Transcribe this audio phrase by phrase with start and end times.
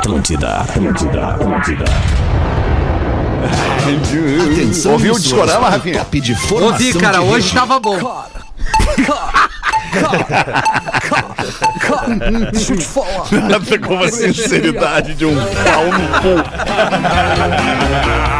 [0.00, 1.84] Atlântida, Atlântida, Atlântida.
[4.50, 5.98] Atenção, Ouviu o discorama, Rafinha?
[5.98, 7.54] Top de formação Ouvi, cara, de hoje rede.
[7.54, 7.98] tava bom.
[12.52, 13.30] Deixa eu te falar.
[13.30, 16.40] Nada como a sinceridade de um pau no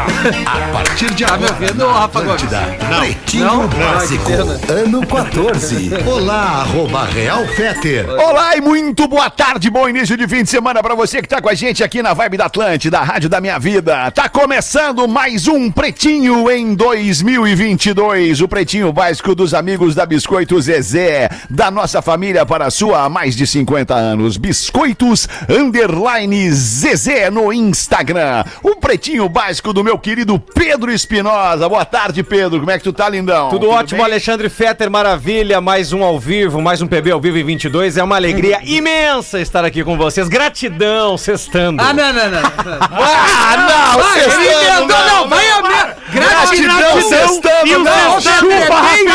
[0.21, 2.43] A partir de Tá me agora, ouvindo, Rafa Gomes?
[2.43, 3.67] Pretinho Não?
[3.67, 4.79] Básico, Ai, que pena.
[4.81, 5.91] ano 14.
[6.05, 8.07] Olá, arroba Real Feter.
[8.07, 11.41] Olá e muito boa tarde, bom início de fim de semana pra você que tá
[11.41, 14.11] com a gente aqui na Vibe da Atlântida, a Rádio da Minha Vida.
[14.11, 21.29] Tá começando mais um Pretinho em 2022, o Pretinho Básico dos amigos da Biscoito Zezé,
[21.49, 24.37] da nossa família para a sua há mais de 50 anos.
[24.37, 28.43] Biscoitos Underline Zezé no Instagram.
[28.61, 30.10] O Pretinho Básico do meu querido
[30.53, 31.67] Pedro Espinosa.
[31.69, 32.59] Boa tarde, Pedro.
[32.59, 33.49] Como é que tu tá, lindão?
[33.49, 35.61] Tudo ótimo, Alexandre Fetter, maravilha.
[35.61, 37.97] Mais um ao vivo, mais um PB ao vivo em 22.
[37.97, 40.27] É uma alegria imensa estar aqui com vocês.
[40.27, 41.81] Gratidão, sextando.
[41.81, 42.41] Ah, não, não, não.
[42.41, 45.97] Ah, não, sextando, emendou, não, vai a merda.
[46.11, 49.05] Gratidão, sextando, não, chupa, é bem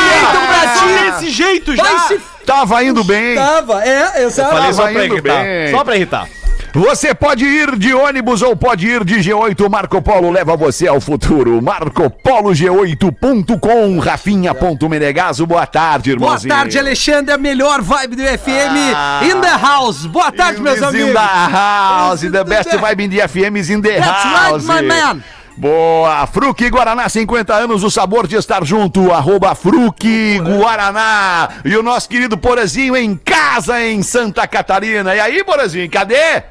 [0.76, 1.10] ti.
[1.10, 2.20] desse jeito Vai se...
[2.46, 3.34] Tava indo bem.
[3.34, 5.42] Tava, é, eu Falei Tava só pra irritar.
[5.42, 5.70] bem.
[5.72, 6.28] Só pra irritar.
[6.76, 9.66] Você pode ir de ônibus ou pode ir de G8.
[9.70, 11.62] Marco Polo leva você ao futuro.
[11.62, 13.98] MarcoPoloG8.com.
[13.98, 15.46] Rafinha.menegaso.
[15.46, 16.54] Boa tarde, Boa irmãozinho.
[16.54, 18.76] tarde, Alexandre, a melhor vibe do FM
[19.22, 20.04] in the house.
[20.04, 21.12] Boa tarde, meus Is in amigos.
[21.14, 21.18] the
[21.50, 22.20] house.
[22.20, 24.66] The best vibe in the FM is in the That's house.
[24.66, 25.22] right, my man.
[25.56, 31.48] Boa, Fruque Guaraná, 50 anos, o sabor de estar junto, arroba Fruque Guaraná.
[31.64, 35.14] E o nosso querido Porazinho em casa em Santa Catarina.
[35.16, 36.42] E aí, Porazinho, cadê?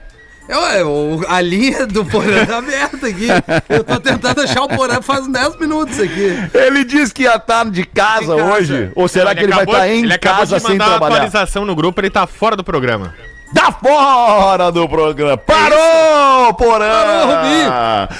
[0.48, 3.28] Eu, eu- a linha do Porã tá aberta aqui.
[3.68, 6.38] Eu tô tentando achar o Porã faz uns 10 minutos aqui.
[6.54, 8.44] Ele disse que ia estar de casa, Em casa.
[8.54, 8.92] hoje.
[8.96, 10.92] Ou será que ele vai acabou- estar em ele acabou casa de sem mandar uma
[10.98, 11.16] trabalhar?
[11.16, 13.14] atualização no grupo, ele tá fora do programa.
[13.54, 15.38] Tá fora do programa.
[15.38, 16.90] Parou, Porã!
[16.90, 17.70] Parou, Rubinho.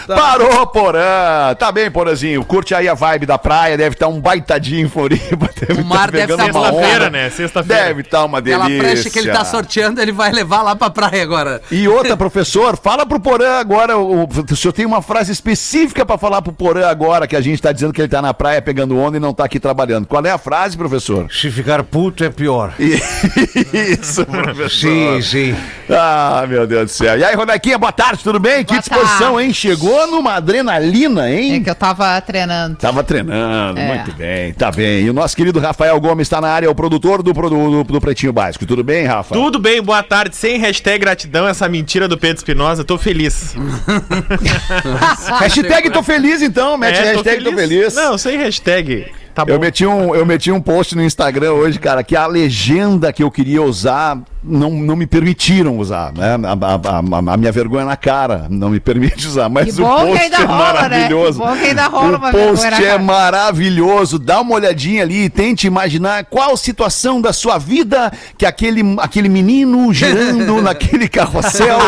[0.08, 0.16] Tá.
[0.16, 1.56] Parou, Porã!
[1.58, 2.44] Tá bem, Porãzinho.
[2.46, 3.78] Curte aí a vibe da praia.
[3.78, 5.50] Deve estar um baitadinho em Floripa.
[5.60, 6.80] Deve O mar deve pegando tá uma bom.
[6.80, 7.30] Sexta-feira, né?
[7.30, 7.84] Sexta-feira.
[7.86, 8.66] Deve estar uma delícia.
[8.66, 11.62] Aquela prancha que ele tá sorteando, ele vai levar lá pra praia agora.
[11.72, 13.98] E outra, professor, fala pro Porã agora.
[13.98, 17.62] O, o senhor tem uma frase específica pra falar pro Porã agora, que a gente
[17.62, 20.06] tá dizendo que ele tá na praia pegando onda e não tá aqui trabalhando.
[20.06, 21.28] Qual é a frase, professor?
[21.32, 22.74] Se ficar puto é pior.
[22.80, 24.70] Isso, professor.
[24.70, 25.56] Sim, sim.
[25.90, 27.18] Ah, meu Deus do céu.
[27.18, 28.64] E aí, Rodequinha, boa tarde, tudo bem?
[28.64, 29.48] que Boa disposição, tarde.
[29.48, 29.54] hein?
[29.54, 31.56] Chegou numa adrenalina, hein?
[31.56, 32.76] É que eu tava treinando.
[32.78, 33.88] Tava treinando, É.
[33.88, 35.04] muito bem, tá bem.
[35.06, 38.02] E o nosso querido Rafael Gomes está na área, é o produtor do, do, do
[38.02, 38.66] Pretinho Básico.
[38.66, 39.34] Tudo bem, Rafa?
[39.36, 40.36] Tudo bem, boa tarde.
[40.36, 43.56] Sem hashtag gratidão, essa mentira do Pedro Espinosa, tô feliz.
[45.40, 46.78] Hashtag tô feliz, então.
[46.78, 47.96] Mete É, hashtag tô feliz.
[47.96, 49.06] Não, sem hashtag.
[49.34, 49.52] Tá bom.
[49.52, 53.22] Eu meti, um, eu meti um post no Instagram hoje, cara, que a legenda que
[53.22, 56.36] eu queria usar não, não me permitiram usar, né?
[56.44, 56.98] A, a-
[57.30, 60.24] a- a minha vergonha na cara não me permite usar, mas o bom que post
[60.24, 60.82] ainda é rola, né?
[60.82, 61.40] maravilhoso.
[61.40, 64.20] Rola o post é maravilhoso.
[64.20, 69.30] Dá uma olhadinha ali e tente imaginar qual situação da sua vida que aquele, aquele
[69.30, 71.80] menino girando naquele carrossel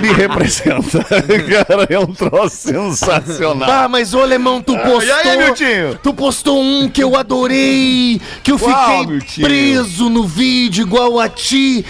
[0.00, 1.04] lhe representa.
[1.04, 3.70] cara, é um troço sensacional.
[3.70, 5.02] Ah, mas ô Alemão, tu postou.
[5.02, 5.98] e aí, Miltinho?
[6.02, 11.28] Tu postou um que eu adorei, que eu Qual, fiquei preso no vídeo igual a
[11.28, 11.84] ti,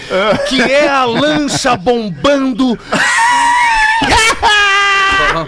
[0.49, 2.79] que é a lancha bombando.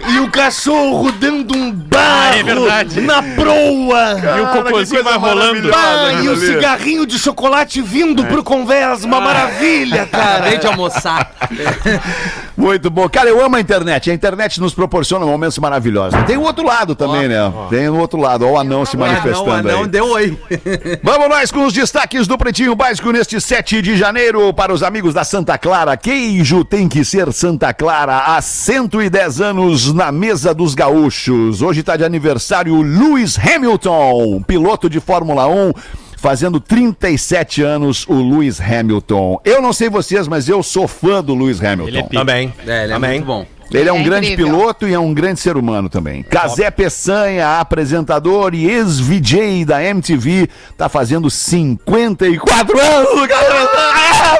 [0.09, 3.01] E o cachorro dando um barro é verdade.
[3.01, 4.37] na proa.
[4.37, 5.71] E o cocôzinho vai rolando.
[5.75, 10.37] Ah, e o cigarrinho de chocolate vindo pro convés, uma maravilha, cara.
[10.37, 11.31] Acabei de almoçar.
[12.57, 13.09] Muito bom.
[13.09, 14.11] Cara, eu amo a internet.
[14.11, 16.19] A internet nos proporciona momentos maravilhosos.
[16.25, 17.37] Tem o outro lado também, né?
[17.69, 18.45] Tem o outro lado.
[18.45, 19.77] Olha o anão se manifestando Ah, não, aí.
[19.77, 20.39] não, deu oi.
[21.03, 25.13] Vamos nós com os destaques do Pretinho Básico neste 7 de janeiro para os amigos
[25.13, 25.97] da Santa Clara.
[25.97, 31.61] Queijo tem que ser Santa Clara há 110 anos na mesa dos gaúchos.
[31.63, 35.73] Hoje está de aniversário Lewis Hamilton, piloto de Fórmula 1.
[36.19, 39.41] Fazendo 37 anos, o Lewis Hamilton.
[39.45, 41.89] Eu não sei vocês, mas eu sou fã do Lewis Hamilton.
[41.89, 42.03] Ele é.
[42.03, 42.55] Também.
[42.67, 43.11] É, ele é Também.
[43.13, 43.47] muito bom.
[43.73, 44.53] Ele é um É grande incrível.
[44.55, 46.23] piloto e é um grande ser humano também.
[46.23, 53.69] Casé Peçanha, apresentador e ex-VJ da MTV, tá fazendo 54 anos, cara.
[53.75, 54.39] Ah,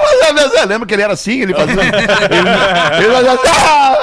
[0.63, 1.75] eu lembro que ele era assim, ele fazia.
[3.01, 3.49] ele, fazia assim,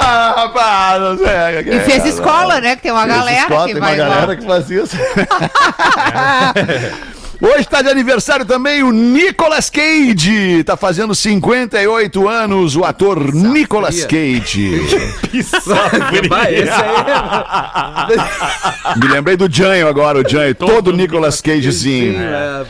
[0.00, 1.74] ah, rapaz, não sei.
[1.74, 2.76] E fez escola, né?
[2.76, 4.14] Que tem uma Fez galera escola, que tem vai uma lá.
[4.14, 4.96] galera que fazia isso.
[7.44, 10.64] Hoje tá de aniversário também o Nicolas Cage.
[10.64, 14.80] Tá fazendo 58 anos o ator Nicolas Cage.
[16.26, 16.94] Vai, esse aí
[18.96, 20.54] Me lembrei do Janho agora, o Janho.
[20.54, 22.14] Todo Nicolas Cagezinho.
[22.18, 22.64] é,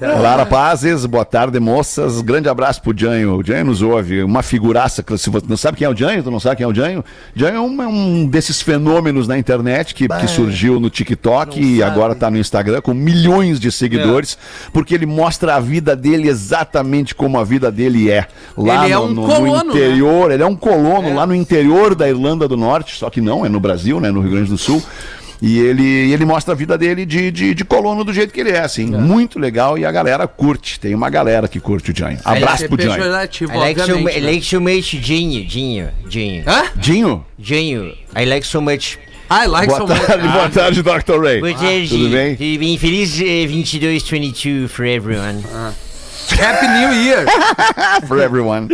[0.00, 0.06] é.
[0.06, 2.20] Lara Pazes, boa tarde, moças.
[2.20, 3.38] Grande abraço pro Janho.
[3.38, 4.22] O Janho nos ouve.
[4.22, 5.04] Uma figuraça.
[5.16, 7.04] Se você não sabe quem é o Janho, tu não sabe quem é o Janho?
[7.34, 11.82] Janho é um, é um desses fenômenos na internet que, que surgiu no TikTok e
[11.82, 14.03] agora tá no Instagram com milhões de seguidores,
[14.72, 18.26] porque ele mostra a vida dele exatamente como a vida dele é.
[18.56, 21.34] Lá Ele é no, um no- no colono, interior, ele é um colono lá no
[21.34, 24.10] interior da Irlanda do Norte, só que não, é no Brasil, né?
[24.10, 24.82] No Rio Grande do Sul.
[25.42, 28.50] E ele, ele mostra a vida dele de, de, de colono do jeito que ele
[28.52, 28.86] é, assim.
[28.86, 30.80] Muito legal e a galera curte.
[30.80, 32.18] Tem uma galera que curte o.
[32.24, 32.94] Abraço É pro Janho.
[32.96, 33.90] pejorativo, I like so.
[33.98, 34.20] I né?
[34.20, 36.44] like so much Dinho, Dinho, Dinho.
[36.46, 36.62] Hã?
[36.76, 37.26] Dinho?
[37.38, 38.96] Dinho, I like so much.
[39.36, 40.06] I like Boa so much.
[40.06, 41.20] tarde, boa tarde, Dr.
[41.20, 41.40] Ray.
[41.40, 41.88] Boa tarde.
[41.88, 42.36] tudo bem?
[42.38, 45.42] E bem feliz eh, 22, 22 for everyone.
[46.40, 47.26] Happy New Year.
[48.06, 48.68] For everyone.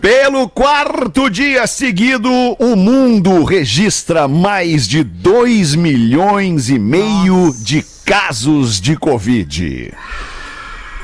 [0.00, 8.80] Pelo quarto dia seguido, o mundo registra mais de 2 milhões e meio de casos
[8.80, 9.92] de Covid.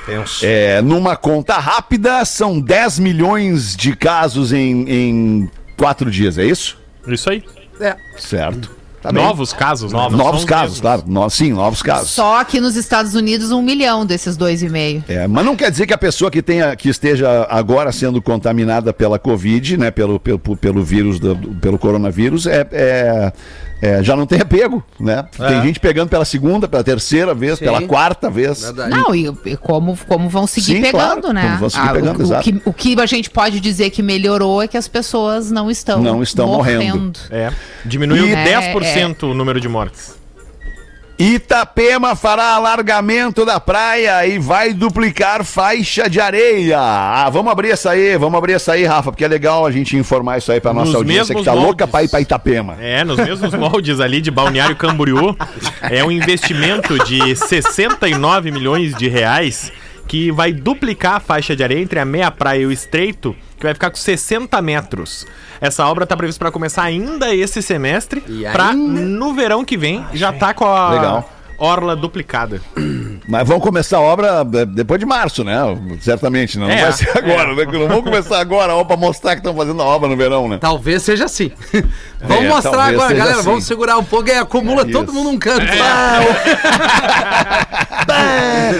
[0.07, 0.45] Tenso.
[0.45, 6.77] É, numa conta rápida, são 10 milhões de casos em, em quatro dias, é isso?
[7.07, 7.43] Isso aí.
[7.81, 7.97] É.
[8.19, 8.79] Certo.
[9.03, 9.11] Tá.
[9.11, 10.81] Novos casos, Novos são os casos, mesmos.
[10.83, 11.05] claro.
[11.07, 12.11] No- sim, novos casos.
[12.11, 15.03] Só aqui nos Estados Unidos, um milhão desses dois e meio.
[15.09, 18.93] É, mas não quer dizer que a pessoa que, tenha, que esteja agora sendo contaminada
[18.93, 23.33] pela Covid, né, pelo, pelo, pelo vírus, do- pelo coronavírus, é, é-
[23.81, 25.25] é, já não tenha pego, né?
[25.37, 27.65] Tem gente pegando pela segunda, pela terceira vez, Sim.
[27.65, 28.63] pela quarta vez.
[28.63, 28.91] Verdade.
[28.91, 31.43] Não, e, e como, como vão seguir Sim, pegando, claro, né?
[31.43, 32.41] como vão seguir Ah, pegando, o, exato.
[32.41, 35.71] o, que, o que a gente pode dizer que melhorou é que as pessoas não
[35.71, 37.19] estão, Não estão morrendo.
[37.31, 37.51] É.
[37.85, 40.20] Diminuiu E- 10% o número de mortes.
[41.21, 46.79] Itapema fará alargamento da praia e vai duplicar faixa de areia.
[46.81, 49.99] Ah, vamos abrir essa aí, vamos abrir essa aí, Rafa, porque é legal a gente
[49.99, 51.91] informar isso aí pra nossa Nos audiência que tá louca moldes.
[51.91, 52.79] pra ir pra Itapema.
[52.81, 55.37] É, nos mesmos moldes ali de Balneário Camboriú.
[55.83, 59.71] É um investimento de 69 milhões de reais
[60.11, 63.63] que vai duplicar a faixa de areia entre a meia praia e o estreito, que
[63.63, 65.25] vai ficar com 60 metros.
[65.61, 70.05] Essa obra está prevista para começar ainda esse semestre, E para no verão que vem
[70.13, 71.31] já tá com a Legal.
[71.61, 72.61] Orla duplicada.
[73.29, 75.57] Mas vamos começar a obra eh, depois de março, né?
[76.01, 77.65] Certamente, não, não É, vai ser agora, né?
[77.73, 80.59] Não vamos começar agora ó, pra mostrar que estão fazendo a obra no verão, né?
[80.61, 81.53] Talvez seja assim.
[82.21, 83.37] vamos É, mostrar agora, galera.
[83.39, 83.45] assim.
[83.45, 85.65] Vamos segurar um pouco e acumula É todo mundo num canto.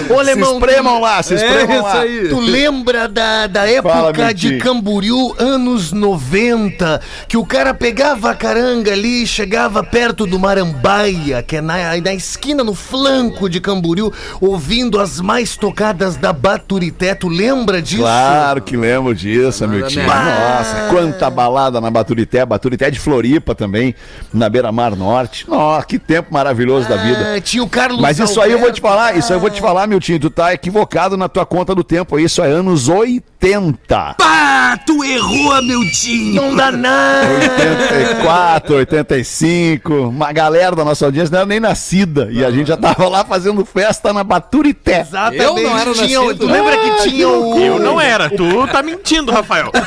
[0.09, 2.01] Ô, Se alemão, espremam lá, se É espremam lá.
[2.01, 2.29] aí.
[2.29, 4.63] Tu lembra da, da Fala, época de Mentinho.
[4.65, 11.57] Camboriú, anos 90, que o cara pegava a caranga ali, chegava perto do Marambaia, que
[11.57, 17.15] é na, na esquina, no flanco de Camboriú, ouvindo as mais tocadas da Baturité.
[17.15, 18.03] Tu lembra disso?
[18.03, 20.03] Claro que lembro disso, meu tio.
[20.03, 22.45] Nossa, quanta balada na Baturité.
[22.45, 23.95] Baturité de Floripa também,
[24.33, 25.49] na Beira-Mar Norte.
[25.49, 27.35] Nossa, que tempo maravilhoso da vida.
[27.37, 29.51] Ah, tinha o Carlos Mas isso aí eu vou te falar, isso aí eu vou
[29.51, 32.19] te falar, meu tio, tu tá equivocado na tua conta do tempo.
[32.19, 34.17] Isso é anos 80.
[34.21, 36.35] Ah, tu errou, meu tio!
[36.35, 37.29] Não dá nada!
[37.41, 42.77] 84, 85, uma galera da nossa audiência não era nem nascida e a gente já
[42.77, 45.01] tava lá fazendo festa na Baturité.
[45.01, 45.43] Exatamente.
[45.43, 46.39] Eu não era tinha, nascido.
[46.39, 47.59] Tu lembra que tinha o...
[47.59, 49.71] Eu não era, tu tá mentindo, Rafael.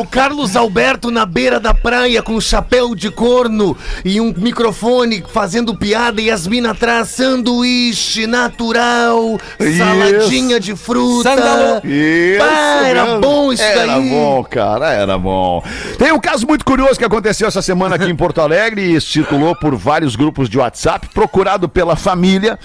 [0.00, 5.76] O Carlos Alberto na beira da praia com chapéu de corno e um microfone fazendo
[5.76, 9.78] piada e as minas atrás, sanduíche natural, Isso.
[9.78, 11.30] saladinha de fruta.
[11.30, 11.80] Sandalo.
[11.84, 13.20] Isso Pá, era mesmo.
[13.20, 14.10] bom isso era daí.
[14.10, 15.62] bom, cara, era bom.
[15.98, 19.54] Tem um caso muito curioso que aconteceu essa semana aqui em Porto Alegre e circulou
[19.54, 22.58] por vários grupos de WhatsApp, procurado pela família.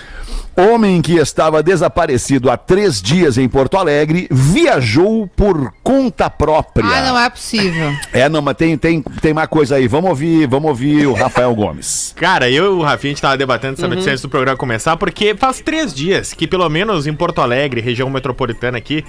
[0.57, 6.85] Homem que estava desaparecido há três dias em Porto Alegre viajou por conta própria.
[6.85, 7.93] Ah, não é possível.
[8.11, 9.87] É, não, mas tem, tem, tem mais coisa aí.
[9.87, 12.13] Vamos ouvir, vamos ouvir o Rafael Gomes.
[12.17, 14.97] Cara, eu e o Rafinha, a gente tava debatendo essa notícia antes do programa começar,
[14.97, 19.05] porque faz três dias que, pelo menos em Porto Alegre, região metropolitana aqui,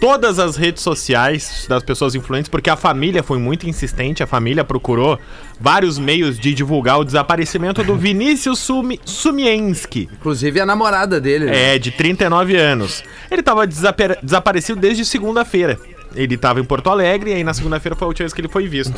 [0.00, 4.62] todas as redes sociais das pessoas influentes, porque a família foi muito insistente, a família
[4.64, 5.18] procurou
[5.60, 10.08] vários meios de divulgar o desaparecimento do Vinícius Sumi, Sumienski.
[10.12, 11.46] Inclusive a namorada dele.
[11.46, 11.74] né?
[11.74, 13.02] É, de 39 anos.
[13.30, 15.78] Ele tava desapare- desaparecido desde segunda-feira.
[16.14, 18.48] Ele tava em Porto Alegre e aí na segunda-feira foi a última vez que ele
[18.48, 18.94] foi visto.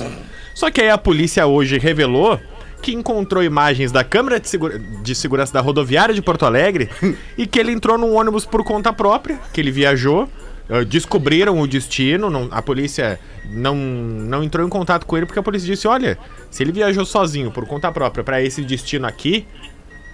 [0.54, 2.38] Só que aí a polícia hoje revelou
[2.82, 6.88] que encontrou imagens da câmera de, segura- de segurança da rodoviária de Porto Alegre
[7.36, 10.28] e que ele entrou num ônibus por conta própria, que ele viajou.
[10.70, 13.18] Eh, Descobriram o destino, não- a polícia
[13.50, 16.18] não, não entrou em contato com ele porque a polícia disse: olha,
[16.50, 19.46] se ele viajou sozinho por conta própria pra esse destino aqui,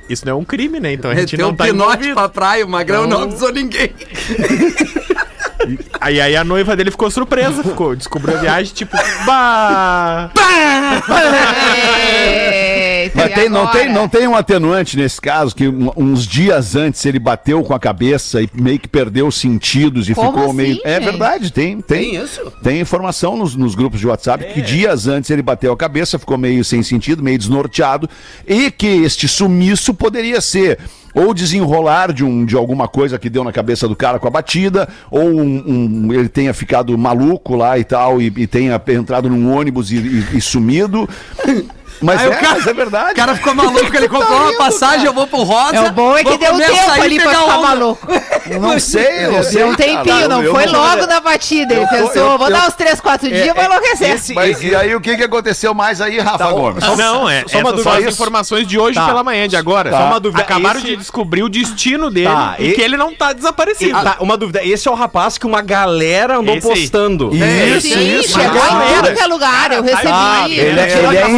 [0.08, 0.92] isso não é um crime, né?
[0.92, 3.90] Então a gente Meteu não um tá pinote pra praia, o Magrão não avisou ninguém.
[6.00, 8.96] Aí, aí a noiva dele ficou surpresa, ficou, descobriu a viagem, tipo,
[9.26, 10.30] bah!
[11.66, 12.65] Eita,
[13.16, 17.18] Mas tem, não, tem, não tem um atenuante nesse caso, que uns dias antes ele
[17.18, 20.80] bateu com a cabeça e meio que perdeu os sentidos e Como ficou assim, meio.
[20.84, 21.04] É gente?
[21.04, 21.80] verdade, tem.
[21.80, 22.40] Tem, Tem isso?
[22.62, 26.36] Tem informação nos, nos grupos de WhatsApp que dias antes ele bateu a cabeça, ficou
[26.38, 28.08] meio sem sentido, meio desnorteado,
[28.46, 30.78] e que este sumiço poderia ser.
[31.14, 34.30] Ou desenrolar de, um, de alguma coisa que deu na cabeça do cara com a
[34.30, 35.64] batida, ou um-
[36.06, 39.96] um- ele tenha ficado maluco lá e tal, e, e tenha entrado num ônibus e,
[39.96, 41.08] e- e sumido.
[42.00, 43.12] Mas, é, o cara- mas é verdade.
[43.12, 45.76] O cara ficou maluco, ele comprou uma passagem, eu vou pro Rosa.
[45.76, 48.06] É o bom é que deu tempo e ali pra ficar maluco.
[48.50, 49.52] Eu não sei, eu não sei.
[49.58, 51.74] Deu um tempinho, não foi logo na batida.
[51.74, 54.20] Ele pensou, vou dar uns 3, 4 dias, vou enlouquecer.
[54.34, 56.84] Mas e aí o que, que aconteceu mais aí, Rafa Gomes?
[56.96, 57.44] Não, é,
[57.82, 59.06] só as informações de hoje Tá.
[59.06, 59.90] pela manhã, de agora.
[59.90, 63.12] Só uma dúvida, Acabaram de descobrir o destino dele Tá, e, e- que ele não
[63.14, 63.92] tá desaparecido.
[64.02, 64.64] Tá, uma dúvida.
[64.64, 67.30] Esse é o rapaz que uma galera andou postando.
[67.34, 68.38] Isso, Sim, isso.
[68.38, 69.72] chegou Mas, em é lugar.
[69.72, 70.52] Eu recebi.
[70.58, 71.36] Ele, é- eu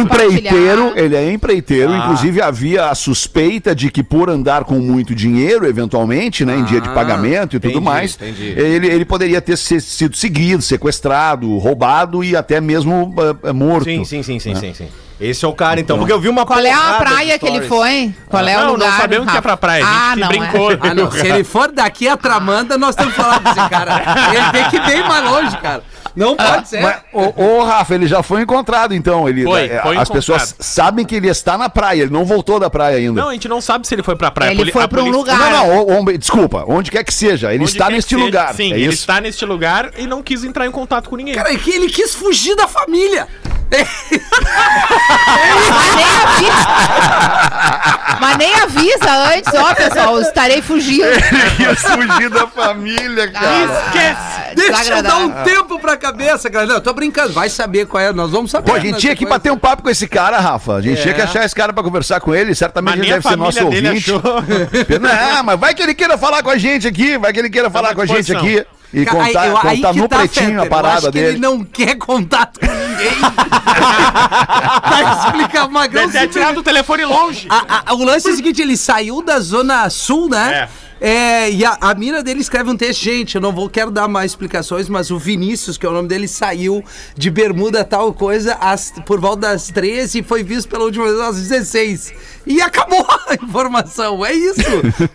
[0.55, 5.13] é empreiteiro, ele é empreiteiro, inclusive havia a suspeita de que por andar com muito
[5.15, 8.53] dinheiro, eventualmente, né, em dia de pagamento e tudo entendi, mais, entendi.
[8.57, 13.85] ele, ele poderia ter se- sido seguido, sequestrado, roubado e até mesmo ah, ah, morto.
[13.85, 14.87] Sim, sim, sim, sim, sim, sim.
[15.19, 15.97] Esse é o cara, então.
[15.97, 18.13] Porque eu vi uma Qual é a praia que ele foi?
[18.29, 18.89] Qual é o não, lugar?
[18.91, 19.85] não sabemos que é pra praia.
[19.85, 20.71] A gente Ah, não, brincou.
[20.71, 20.77] é.
[20.79, 21.11] Ah, não.
[21.11, 24.01] Se ele for daqui a Tramanda, nós temos que falar desse cara.
[24.33, 25.83] Ele tem que ir bem mais longe, cara.
[26.19, 26.81] Não pode ser.
[26.81, 29.27] Mas, ô, ô, Rafa, ele já foi encontrado, então.
[29.29, 30.11] Ele, Foi, eh, foi as encontrado.
[30.13, 33.21] pessoas sabem que ele está na praia, ele não voltou da praia ainda.
[33.21, 34.49] Não, a gente não sabe se ele foi pra praia.
[34.51, 35.37] Ele poli- foi pra um lugar.
[35.39, 38.23] Não, não, ô, ô, desculpa, onde quer que seja, ele Onde está neste seja.
[38.25, 38.53] lugar.
[38.53, 38.95] Sim, é ele isso?
[38.99, 41.35] está neste lugar e não quis entrar em contato com ninguém.
[41.35, 43.25] Cara, é que ele quis fugir da família.
[45.69, 46.67] Mas nem avisa.
[48.19, 51.05] Mas nem avisa antes, ó, pessoal, estarei fugindo.
[51.59, 53.63] Ia fugir da família, cara.
[53.85, 54.55] Esquece.
[54.55, 56.65] Deixa eu dar um tempo pra cabeça, cara.
[56.65, 57.33] Não, eu tô brincando.
[57.33, 58.11] Vai saber qual é.
[58.11, 58.69] Nós vamos saber.
[58.71, 60.75] Pô, a gente tinha que bater um papo com esse cara, Rafa.
[60.75, 61.01] A gente É.
[61.01, 62.53] tinha que achar esse cara pra conversar com ele.
[62.55, 64.11] Certamente Mas ele deve ser nosso ouvinte.
[64.99, 67.17] Não, mas vai que ele queira falar com a gente aqui.
[67.17, 68.65] Vai que ele queira falar à com a gente aqui.
[68.91, 71.11] E contar, aí- eu- aí contar no tá, pretinho Fetter, a eu parada acho que
[71.11, 71.27] dele.
[71.27, 73.19] Ele não quer contato com ninguém.
[74.89, 76.07] Vai explicar o Magrão.
[76.07, 77.47] Deve ter tirado o telefone longe.
[77.49, 80.53] A- a- o lance é o seguinte, ele saiu da zona sul, né?
[80.63, 80.69] É,
[81.51, 84.31] e a, a mina dele escreve um texto, gente, eu não vou, quero dar mais
[84.31, 86.83] explicações, mas o Vinícius, que é o nome dele, saiu
[87.15, 91.19] de bermuda tal coisa às- por volta das 13 e foi visto pela última vez
[91.19, 92.13] às 16.
[92.45, 94.59] E acabou a informação, é isso.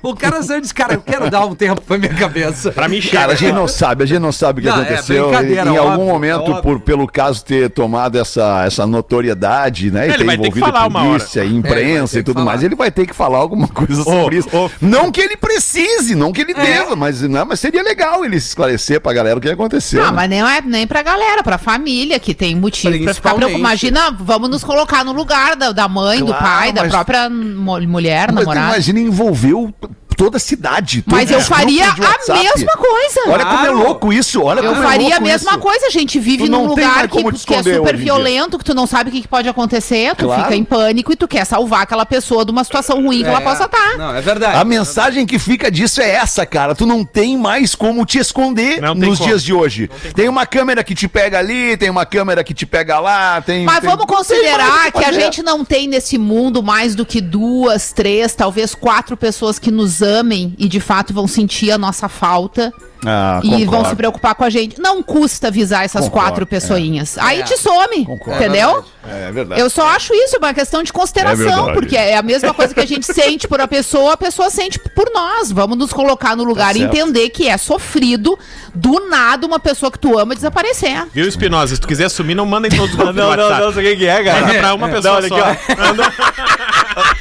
[0.03, 2.71] O cara saiu e disse, cara, eu quero dar um tempo pra minha cabeça.
[2.73, 3.19] Pra mim, chega.
[3.19, 5.29] Cara, a gente não sabe, a gente não sabe o que Não, é aconteceu.
[5.29, 6.63] brincadeira, em algum óbvio, momento, óbvio.
[6.63, 10.07] por, pelo caso ter tomado essa, essa notoriedade, né?
[10.07, 12.45] E Ele ter vai ter que envolvido falar uma polícia, É, imprensa ter e tudo
[12.45, 14.49] mais, ele vai ter que falar alguma coisa sobre isso.
[14.81, 15.74] Não que ele precise,
[16.17, 16.55] não que ele É.
[16.55, 20.01] deva, mas, não, mas seria legal ele esclarecer pra galera o que aconteceu.
[20.03, 20.17] Não, né?
[20.17, 23.59] mas nem é nem pra galera, pra família que tem motivo pra ficar preocupada.
[23.59, 27.29] Imagina, vamos nos colocar no lugar da, da mãe, do Claro, pai, da mas- própria
[27.31, 28.75] mo- mulher, Mas namorada.
[28.75, 29.73] imagina, envolveu
[30.17, 31.03] toda a cidade.
[31.07, 33.21] Mas eu faria a mesma coisa.
[33.29, 35.61] Olha como é louco isso, olha Eu como é faria a louco mesma isso.
[35.61, 38.87] coisa, a gente vive num tem lugar que, que é super violento, que tu não
[38.87, 40.43] sabe o que que pode acontecer, tu Claro.
[40.43, 43.41] fica em pânico e tu quer salvar aquela pessoa de uma situação ruim que ela
[43.41, 43.97] possa estar.
[43.99, 44.57] Não, é verdade.
[44.59, 46.75] A mensagem que fica disso é essa, cara.
[46.75, 49.29] Tu não tem mais como te esconder Não tem nos como.
[49.31, 49.91] dias de hoje.
[50.15, 53.65] Tem, uma câmera que te pega ali, tem uma câmera que te pega lá, tem.
[53.65, 55.21] Mas tem- vamos tem considerar que a fazer.
[55.21, 60.03] gente não tem nesse mundo mais do que duas, três, talvez quatro pessoas que nos
[60.05, 62.73] amem e de fato vão sentir a nossa falta.
[63.07, 63.89] Ah, e vão concordo.
[63.91, 64.81] se preocupar com a gente.
[64.81, 66.47] Não custa avisar essas Concordo, quatro é.
[66.47, 67.19] pessoinhas.
[67.19, 68.41] Aí te some, Concordo.
[68.43, 68.83] entendeu?
[69.07, 69.61] É verdade.
[69.61, 71.73] Eu só acho isso uma questão de É consideração, verdade.
[71.75, 74.79] porque é a mesma coisa que a gente sente por a pessoa, a pessoa sente
[74.79, 75.53] por nós.
[75.53, 76.95] Vamos nos colocar no lugar e certo.
[76.97, 78.39] entender que é sofrido
[78.75, 81.05] do nada uma pessoa que tu ama desaparecer.
[81.13, 81.75] Viu, Espinosa?
[81.75, 83.61] Se tu quiser sumir, não manda em todos os grupos Não, não, WhatsApp.
[83.67, 84.41] não sei o que é, cara.
[84.47, 85.35] Manda pra uma pessoa Não, olha só.
[85.51, 86.74] aqui, ó.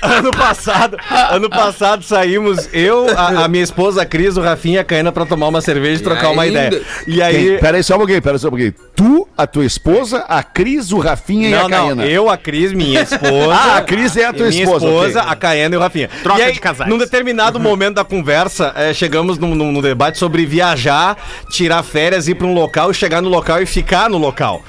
[0.04, 0.98] Ano, passado,
[1.32, 5.12] ano passado saímos eu, a, a minha esposa a Cris, o Rafinha e a Caena
[5.12, 6.68] pra tomar uma cerveja e trocar uma ainda?
[6.68, 6.82] ideia.
[7.08, 7.60] E aí Quem?
[7.60, 8.74] Pera aí só um pouquinho, pera aí só um pouquinho.
[8.96, 12.06] Tu, a tua esposa, a Cris, o Rafinha e não, a não, Caína.
[12.06, 13.54] eu, a Cris, minha esposa.
[13.54, 15.32] Ah, a Cris é a tua e minha esposa, esposa, ok.
[15.32, 16.10] a Caena e o Rafinha.
[16.22, 16.90] Troca e aí, de casais.
[16.90, 21.18] Num determinado momento da conversa, eh, chegamos num, num- num debate sobre viajar,
[21.50, 24.62] tirar férias, ir pra um local, e chegar no local e ficar no local.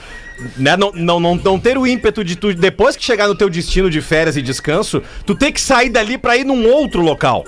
[0.56, 0.76] Né?
[0.76, 3.88] Não, não, não, não ter o ímpeto de tu, depois que chegar no teu destino
[3.88, 7.44] de férias e descanso, tu ter que sair dali pra ir num outro local.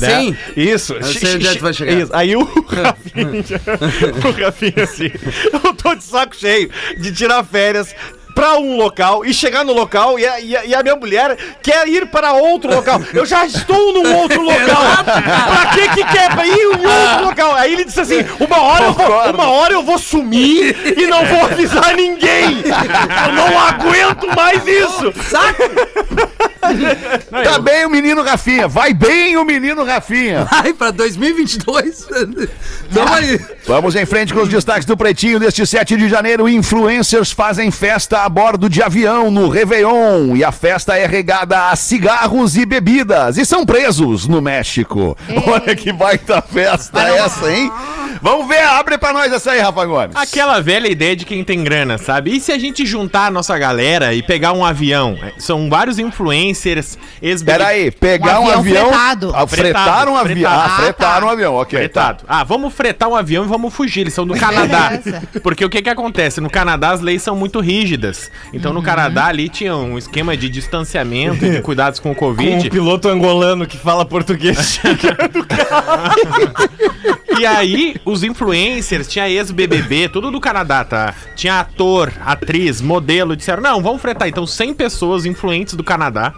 [0.00, 0.20] né?
[0.20, 0.36] Sim.
[0.56, 0.94] Isso.
[0.94, 1.92] Eu sei onde é que vai chegar.
[1.92, 2.10] Isso.
[2.14, 3.60] Aí o Rafinha,
[4.24, 5.10] o Rafinha assim,
[5.52, 7.94] eu tô de saco cheio de tirar férias,
[8.36, 11.36] pra um local e chegar no local e a, e a- e a minha mulher
[11.62, 13.00] quer ir para outro local.
[13.14, 15.04] Eu já estou num outro local.
[15.04, 17.54] pra que que quer pra ir em outro local?
[17.54, 21.24] Aí ele disse assim: uma hora, eu vou, uma hora eu vou sumir e não
[21.24, 22.62] vou avisar ninguém.
[23.26, 25.12] Eu não aguento mais isso.
[27.44, 30.46] Tá bem o menino Rafinha, vai bem o menino Rafinha.
[30.50, 32.06] Ai, pra 2022.
[32.92, 33.40] Tamo aí.
[33.66, 36.48] Vamos em frente com os destaques do Pretinho deste 7 de janeiro.
[36.48, 41.76] Influencers fazem festa a bordo de avião no Réveillon e a festa é regada a
[41.76, 45.16] cigarros e bebidas e são presos no México.
[45.46, 47.70] Olha que baita festa essa, hein?
[48.26, 50.16] Vamos ver, abre pra nós essa aí, Rafa Gomes.
[50.16, 52.34] Aquela velha ideia de quem tem grana, sabe?
[52.34, 55.16] E se a gente juntar a nossa galera e pegar um avião?
[55.38, 58.58] São vários influencers, ex Pera aí, pegar um, Um avião.
[58.58, 59.32] avião fretado.
[59.32, 60.50] Ah, fretar um avião.
[60.50, 60.60] Fretado.
[60.60, 61.24] Ah, Ah, fretar tá.
[61.24, 61.78] um avião, ok.
[61.78, 62.24] Fretado.
[62.26, 64.00] Ah, vamos fretar um avião e vamos fugir.
[64.00, 64.90] Eles são do Canadá.
[65.40, 66.40] Porque o que que acontece?
[66.40, 68.28] No Canadá as leis são muito rígidas.
[68.52, 72.24] Então no Canadá ali tinha um esquema de distanciamento e de cuidados com o Com
[72.26, 72.70] um Covid.
[72.70, 74.80] piloto angolano que fala português.
[77.38, 81.14] E aí, os influencers, tinha ex-BBB, tudo do Canadá, tá?
[81.34, 84.28] Tinha ator, atriz, modelo, disseram, não, vamos fretar.
[84.28, 86.32] Então, 100 pessoas influentes do Canadá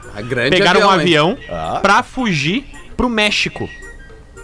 [0.51, 1.39] pegaram um avião, hein?
[1.49, 2.65] avião pra fugir
[2.97, 3.69] pro México.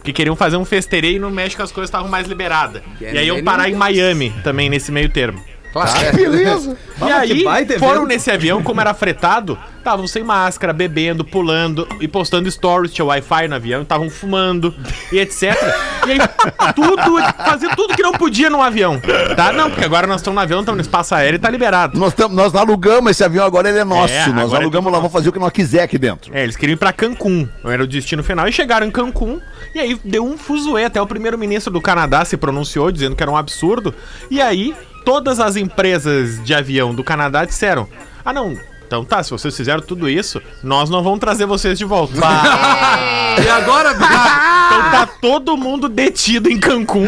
[0.02, 2.82] Que queriam fazer um festeirê e no México as coisas estavam mais liberadas.
[3.00, 3.74] E aí iam nem parar em.
[3.74, 5.42] Miami também, nesse meio termo.
[5.74, 6.16] Claro.
[6.16, 6.76] Beleza.
[7.04, 7.44] E aí,
[7.80, 13.04] foram nesse avião, como era fretado, estavam sem máscara, bebendo, pulando e postando stories, tinha
[13.04, 14.72] Wi-Fi no avião, estavam fumando
[15.12, 15.54] e etc.
[16.06, 16.18] E aí,
[16.72, 19.00] tudo, fazia tudo que não podia num avião,
[19.34, 19.52] tá?
[19.52, 21.98] Não, porque agora nós estamos no avião, estamos no espaço aéreo e tá liberado.
[21.98, 24.14] Nós, tam- nós alugamos esse avião, agora ele é nosso.
[24.14, 25.02] É, nós é alugamos nosso.
[25.02, 26.32] vamos fazer o que nós quiser aqui dentro.
[26.32, 29.40] É, eles queriam ir pra Cancún, era o destino final, e chegaram em Cancún,
[29.74, 33.30] e aí deu um fuzuê, até o primeiro-ministro do Canadá se pronunciou, dizendo que era
[33.32, 33.92] um absurdo,
[34.30, 34.72] e aí
[35.04, 37.88] todas as empresas de avião do Canadá disseram,
[38.24, 41.84] ah não, então tá, se vocês fizeram tudo isso, nós não vamos trazer vocês de
[41.84, 42.14] volta.
[43.34, 43.90] E agora,
[44.74, 47.06] Então tá todo mundo detido em Cancún,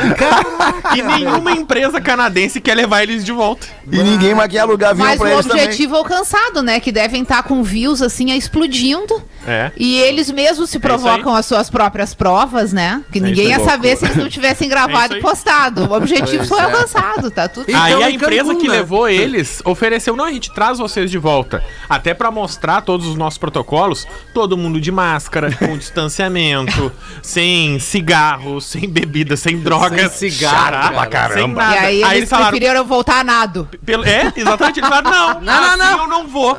[0.96, 3.66] e nenhuma empresa canadense quer levar eles de volta.
[3.92, 5.64] E ninguém mais quer alugar avião Mas pra o eles também.
[5.64, 6.80] objetivo alcançado, né?
[6.80, 9.22] Que devem estar com views assim explodindo.
[9.46, 9.70] É.
[9.76, 13.04] E eles mesmos se provocam as suas próprias provas, né?
[13.12, 15.84] Que ninguém isso ia saber se eles não tivessem gravado É e postado.
[15.84, 16.62] O objetivo foi é.
[16.62, 18.76] alcançado, tá tudo Então, Aí a em empresa Cancún, que né?
[18.78, 21.62] levou eles ofereceu, não, a gente traz vocês de volta.
[21.88, 26.90] Até pra mostrar todos os nossos protocolos, todo mundo de máscara, com distanciamento,
[27.22, 28.05] sem cigarro,
[28.60, 30.12] sem bebida, sem drogas.
[30.12, 30.56] Sem cigarro,
[30.92, 31.34] Xará, cara.
[31.34, 31.74] Sem nada.
[31.90, 33.68] E aí eles, falaram, preferiram voltar a nado.
[33.84, 35.98] pelo- é, exatamente, eles falaram, não, Não, não, assim não.
[36.02, 36.58] eu não vou.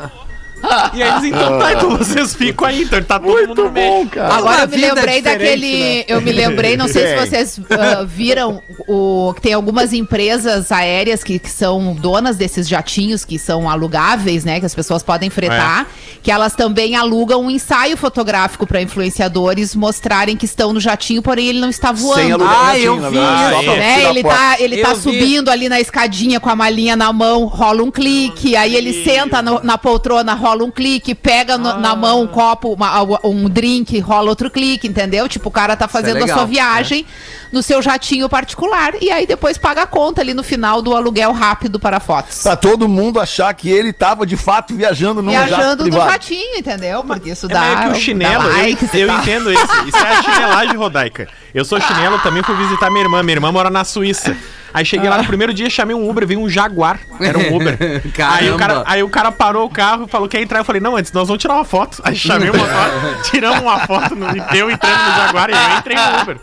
[0.93, 4.07] E aí eles, então tá, então vocês ficam aí, então tá todo mundo no meio.
[4.07, 4.33] cara.
[4.35, 5.77] Agora eu me vida lembrei diferente, daquele.
[5.97, 6.03] né?
[6.07, 11.23] Eu me lembrei, não sei se vocês ah, viram o que tem algumas empresas aéreas
[11.23, 14.59] que, que são donas desses jatinhos que são alugáveis, né?
[14.59, 15.87] Que as pessoas podem fretar,
[16.23, 21.47] que elas também alugam um ensaio fotográfico para influenciadores mostrarem que estão no jatinho, porém
[21.47, 22.21] ele não está voando.
[22.21, 24.03] Sem alugar Ah, jatinho, eu vi verdade, né?
[24.09, 25.01] Ele tá, ele tá vi.
[25.01, 29.41] subindo ali na escadinha com a malinha na mão, rola um clique, aí ele senta
[29.41, 33.99] no- na poltrona, rola um clique, pega no- na mão um copo, uma- um drink,
[33.99, 35.27] rola outro clique, entendeu?
[35.27, 37.05] Tipo, o cara tá fazendo a legal, sua viagem
[37.51, 41.31] no seu jatinho particular e aí depois paga a conta ali no final do aluguel
[41.31, 42.43] rápido para fotos.
[42.43, 46.11] Pra todo mundo achar que ele tava de fato viajando num jato Viajando no privado.
[46.11, 47.03] jatinho, entendeu?
[47.03, 47.61] Porque isso É dá.
[47.61, 49.19] meio que o dá chinelo, eu, likes eu tal.
[49.19, 49.67] entendo isso.
[49.87, 51.27] Isso é a chinelagem rodaica.
[51.53, 53.23] Eu sou chinelo, também fui visitar minha irmã.
[53.23, 54.35] Minha irmã mora na Suíça.
[54.77, 56.99] Aí cheguei lá no primeiro dia, chamei um Uber, veio um Jaguar.
[57.19, 57.77] Era um Uber.
[58.29, 60.59] aí, o cara, aí o cara parou o carro e falou: quer entrar?
[60.59, 61.99] Eu falei, não, antes nós vamos tirar uma foto.
[62.03, 65.97] Aí chamei uma foto, tiramos uma foto, no, eu entrando no Jaguar e eu entrei
[65.97, 66.37] no Uber.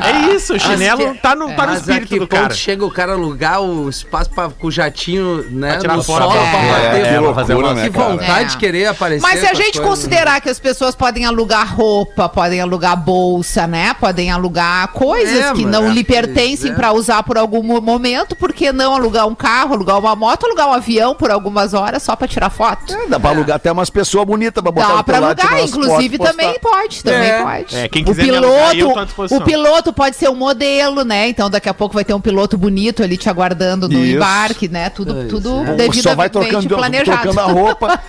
[0.00, 2.54] É isso, o chinelo tá no, tá no espírito que do ponto cara.
[2.54, 5.70] chega o cara alugar o espaço pra, com o jatinho, né?
[5.72, 6.22] Pra tirar no foto.
[6.22, 7.04] solo É, pra bater.
[7.06, 7.34] é, foto.
[7.34, 8.44] fazer uma- que né, vontade É.
[8.44, 9.22] de querer aparecer.
[9.22, 13.66] Mas se a gente coisas, considerar que as pessoas podem alugar roupa, podem alugar bolsa,
[13.66, 13.92] né?
[13.94, 16.74] Podem alugar coisas É, que não é, lhe pertencem é.
[16.74, 20.68] pra usar por algum momento, por que não alugar um carro, alugar uma moto, alugar
[20.68, 22.92] um avião por algumas horas só pra tirar foto?
[22.92, 26.30] É, dá pra alugar até umas pessoas bonitas pra botar Dá pra alugar, inclusive fotos,
[26.32, 27.42] também pode, também É.
[27.42, 27.76] pode.
[27.76, 29.38] É, quem o quiser me alugar, eu tô à piloto, disposição.
[29.38, 31.28] o piloto pode ser um modelo, né?
[31.28, 34.16] Então daqui a pouco vai ter um piloto bonito ali te aguardando no Isso.
[34.16, 34.90] embarque, né?
[34.90, 37.20] Tudo, Pois tudo Ou devidamente Só vai trocando, planejado.
[37.22, 38.00] trocando a roupa.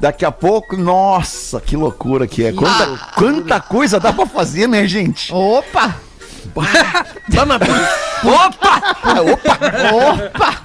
[0.00, 2.52] Daqui a pouco, nossa, que loucura que é.
[2.52, 5.32] Quanta, quanta coisa dá pra fazer, né, gente?
[5.32, 5.94] Opa!
[8.24, 8.96] Opa!
[9.20, 9.58] Opa!
[9.92, 10.62] Opa!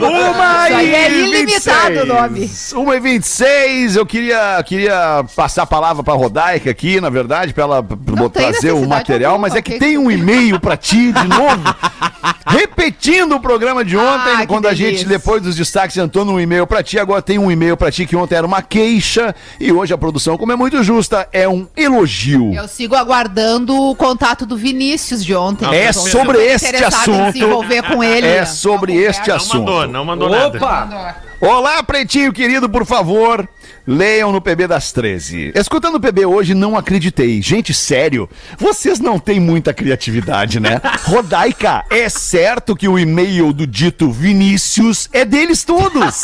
[0.00, 2.02] Uma Isso aí é e ilimitado 26.
[2.02, 2.50] o nome.
[2.74, 7.64] Uma e 26, eu queria, queria passar a palavra pra Rodaica aqui, na verdade, pra
[7.64, 9.78] ela Não tem trazer o necessidade material, alguma, mas é que ok.
[9.78, 11.62] tem um e-mail pra ti de novo.
[12.46, 14.90] repetindo o programa de ontem, Ah, que quando a delícia.
[14.98, 16.98] gente, depois dos destaques, entrou num e-mail pra ti.
[16.98, 20.36] Agora tem um e-mail pra ti que ontem era uma queixa e hoje a produção,
[20.36, 22.54] como é muito justa, é um elogio.
[22.54, 25.68] Eu sigo aguardando o contato do Vinícius de ontem.
[25.74, 27.32] É Eu tô sobre este assunto.
[27.32, 28.26] se envolver com ele.
[28.26, 29.58] É sobre este Não assunto.
[29.58, 30.56] mandou, não mandou nada.
[30.56, 31.16] Opa!
[31.40, 33.46] Olá, pretinho querido, por favor,
[33.88, 35.52] leiam no PB das 13.
[35.54, 37.40] Escutando o PB hoje, não acreditei.
[37.40, 40.78] Gente, sério, vocês não têm muita criatividade, né?
[41.04, 46.22] Rodaica, é certo que o e-mail do dito Vinícius é deles todos.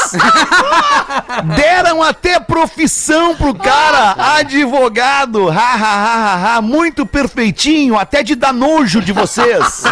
[1.57, 5.49] Deram até profissão pro cara, advogado.
[5.49, 6.61] Ha, ha, ha, ha, ha.
[6.61, 9.85] Muito perfeitinho, até de dar nojo de vocês.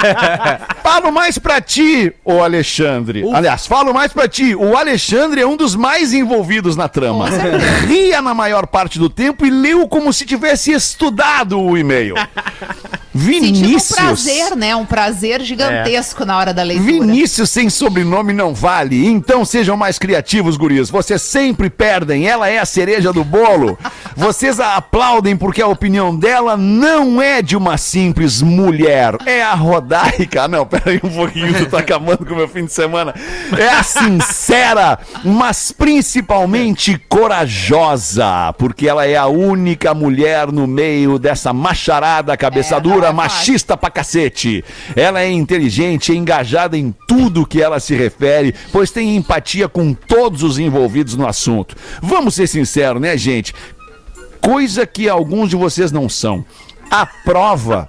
[0.82, 3.24] Falo mais pra ti, ô Alexandre.
[3.32, 4.54] Aliás, falo mais pra ti.
[4.54, 7.26] O Alexandre é um dos mais envolvidos na trama.
[7.86, 12.14] Ria na maior parte do tempo e leu como se tivesse estudado o e-mail.
[13.12, 13.98] Sentindo um Vinícius.
[13.98, 14.76] prazer, né?
[14.76, 16.92] Um prazer gigantesco na hora da leitura.
[16.92, 19.04] Vinícius sem sobrenome não vale.
[19.04, 20.88] Então sejam mais criativos, guris.
[20.88, 22.28] Vocês sempre perdem.
[22.28, 23.76] Ela é a cereja do bolo.
[24.16, 29.16] Vocês a aplaudem porque a opinião dela não é de uma simples mulher.
[29.26, 30.44] É a rodaica.
[30.44, 33.12] Ah, Não, peraí um pouquinho, tu tá acabando com o meu fim de semana.
[33.58, 36.69] É a sincera, mas principalmente
[37.08, 38.52] corajosa.
[38.58, 42.78] Porque ela é a única mulher no meio dessa macharada cabeça É,
[43.08, 44.64] é machista pra cacete.
[44.96, 49.92] Ela é inteligente, é engajada em tudo que ela se refere, pois tem empatia com
[49.94, 51.76] todos os envolvidos no assunto.
[52.02, 53.54] Vamos ser sinceros, né, gente?
[54.40, 56.44] Coisa que alguns de vocês não são.
[56.90, 57.86] A prova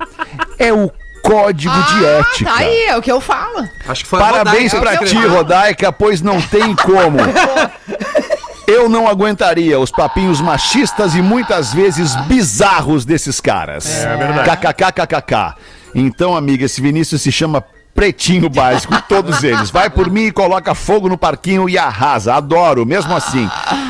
[0.59, 0.91] é o
[1.23, 2.45] código de Ah, ética.
[2.51, 3.67] tá aí, é o que eu falo.
[3.87, 5.27] Acho que foi Parabéns Rodaica pra que ti.
[5.27, 7.17] Rodaica, pois não tem como.
[8.71, 13.85] Eu não aguentaria os papinhos machistas e muitas vezes bizarros desses caras.
[13.85, 14.49] É verdade.
[14.49, 15.55] KKKKK.
[15.93, 17.61] Então, amiga, esse Vinícius se chama
[18.01, 19.69] Pretinho Básico, todos eles.
[19.69, 22.33] Vai por mim e coloca fogo no parquinho e arrasa.
[22.33, 23.47] Adoro, mesmo assim.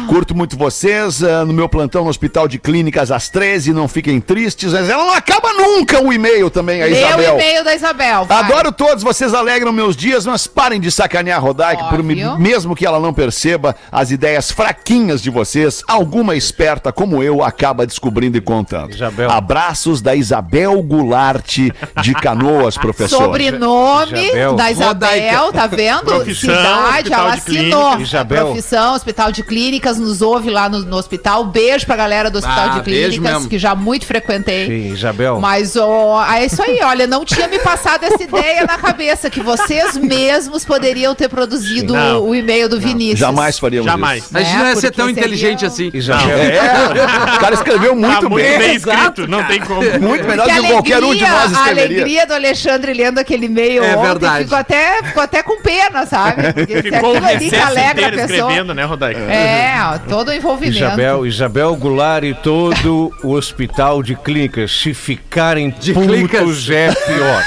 [0.09, 1.23] Curto muito vocês.
[1.23, 4.73] ah, No meu plantão no Hospital de Clínicas às 13, não fiquem tristes.
[4.73, 7.33] Mas ela não acaba nunca o e-mail também, a Lê o Isabel.
[7.35, 8.25] e-mail da Isabel.
[8.25, 8.39] vai.
[8.39, 12.37] Adoro todos, vocês alegram meus dias, mas parem de sacanear a Rodaica, por Óbvio.
[12.37, 17.87] mesmo que ela não perceba as ideias fraquinhas de vocês, alguma esperta como eu acaba
[17.87, 18.91] descobrindo e contando.
[18.93, 19.31] Isabel.
[19.31, 21.59] Abraços da Isabel Goulart
[22.01, 23.23] de Canoas, professor.
[23.23, 24.55] Sobrenome Isabel.
[24.55, 26.05] da Isabel, tá vendo?
[26.05, 27.99] Profissão, Cidade, ela assinou.
[27.99, 28.45] Isabel.
[28.47, 31.45] Profissão, hospital de clínicas, nos ouve lá no, no hospital.
[31.45, 34.67] Beijo pra galera do hospital Ah, de clínicas, que já muito frequentei.
[34.67, 35.39] Sim, Isabel.
[35.39, 39.41] Mas ó, é isso aí, olha, não tinha me passado essa ideia na cabeça que
[39.41, 42.23] vocês mesmos poderiam ter produzido Não.
[42.23, 43.19] o, e-mail do Vinícius.
[43.19, 44.23] Jamais faríamos Jamais.
[44.23, 44.37] isso.
[44.37, 45.89] A gente não ia ser tão inteligente assim.
[45.93, 46.37] Isabel.
[46.37, 48.57] É, o cara escreveu muito Tá muito bem.
[48.59, 49.81] bem escrito, não tem como.
[49.99, 51.97] Muito melhor Que do que qualquer um de alegria, nós A escreveria.
[52.01, 54.43] alegria do Alexandre lendo aquele e-mail É ontem verdade.
[54.45, 56.53] ficou até, ficou até com pena, sabe?
[56.53, 58.39] Porque se Ficou o ali que recesso alegra a inteiro pessoa.
[58.49, 59.19] escrevendo, né, Rodaica?
[59.21, 60.77] É, ó, todo o envolvimento.
[60.77, 64.71] Isabel, Isabel Goulart e todo o hospital de clínicas.
[64.71, 66.69] Se ficarem De putos clínicas.
[66.69, 67.43] é pior.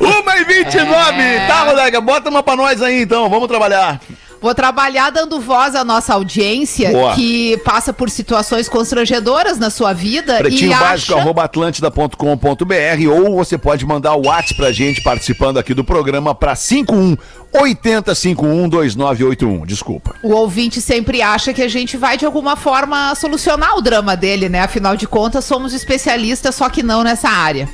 [0.00, 1.20] Uma e 29.
[1.20, 1.46] É.
[1.46, 4.00] Tá, Rodaica, bota uma pra nós aí então, vamos trabalhar.
[4.40, 7.14] Vou trabalhar dando voz à nossa audiência Boa.
[7.14, 11.20] que passa por situações constrangedoras na sua vida Pretinho e básico, acha...
[11.20, 16.54] arroba atlântida.com.br ou você pode mandar o WhatsApp pra gente participando aqui do programa pra
[16.54, 17.16] 51
[17.52, 19.66] 80 51 2981.
[19.66, 20.14] Desculpa.
[20.22, 24.48] O ouvinte sempre acha que a gente vai de alguma forma solucionar o drama dele,
[24.48, 24.60] né?
[24.60, 27.68] Afinal de contas, somos especialistas, só que não nessa área.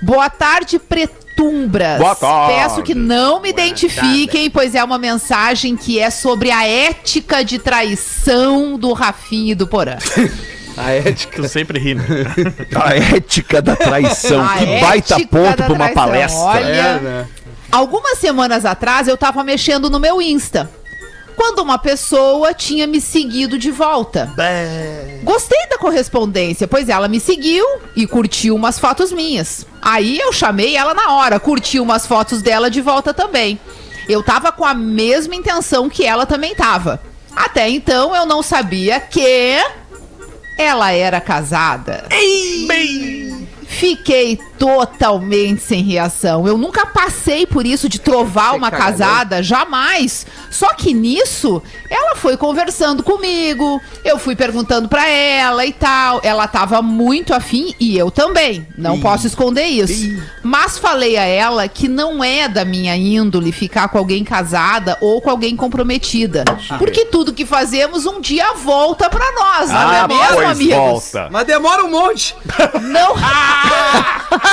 [0.00, 1.98] Boa tarde, Pretumbras.
[1.98, 2.54] Boa tarde.
[2.54, 7.58] Peço que não me identifiquem, pois é uma mensagem que é sobre a ética de
[7.58, 9.96] traição do Rafinha e do Porã.
[10.76, 11.42] A ética.
[11.42, 12.04] Tu sempre ri, né?
[12.80, 14.40] A ética da traição.
[14.44, 16.40] A que baita ponto pra uma palestra.
[16.40, 17.26] Olha, É, né?
[17.72, 20.70] Algumas semanas atrás eu tava mexendo no meu Insta.
[21.34, 24.32] Quando uma pessoa tinha me seguido de volta.
[25.24, 27.64] Gostei da correspondência, pois ela me seguiu
[27.96, 29.66] e curtiu umas fotos minhas.
[29.80, 33.58] Aí eu chamei ela na hora, curti umas fotos dela de volta também.
[34.08, 37.00] Eu tava com a mesma intenção que ela também tava.
[37.34, 39.58] Até então eu não sabia que
[40.56, 42.04] ela era casada.
[43.66, 46.46] Fiquei totalmente sem reação.
[46.46, 50.26] Eu nunca passei por isso de trovar uma casada, jamais.
[50.50, 56.20] Só que nisso, ela foi conversando comigo, eu fui perguntando pra ela e tal.
[56.22, 58.66] Ela tava muito afim e eu também.
[58.76, 60.20] Não posso esconder isso.
[60.42, 65.20] Mas falei a ela que não é da minha índole ficar com alguém casada ou
[65.20, 66.44] com alguém comprometida.
[66.78, 70.74] Porque tudo que fazemos um dia volta pra nós, não é mesmo, Ah, pois amigos?
[70.76, 71.28] volta.
[71.30, 72.34] Mas demora um monte.
[72.82, 73.14] Não.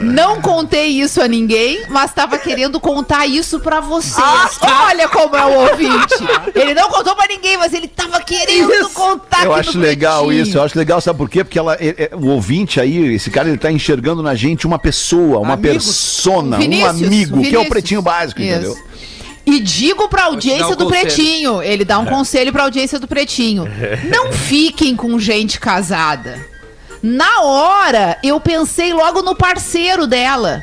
[0.00, 4.16] Não contei isso a ninguém, mas tava querendo contar isso pra vocês.
[4.86, 6.14] Olha como é o ouvinte.
[6.54, 10.42] Ele não contou pra ninguém, mas ele tava querendo contar Eu acho legal Pretinho.
[10.46, 11.44] isso, eu acho legal, sabe por quê?
[11.44, 14.78] Porque ela, é- é- o ouvinte aí, esse cara, ele tá enxergando na gente uma
[14.78, 15.84] pessoa, uma Amigos.
[15.84, 17.68] persona, um Vinícius, amigo, que é o Vinícius.
[17.68, 18.50] pretinho básico, Isso.
[18.50, 18.76] entendeu?
[19.44, 21.02] E digo pra audiência um do conselho.
[21.02, 23.64] Pretinho, ele dá um conselho pra audiência do Pretinho.
[24.08, 26.51] Não fiquem com gente casada.
[27.02, 30.62] Na hora, eu pensei logo no parceiro dela.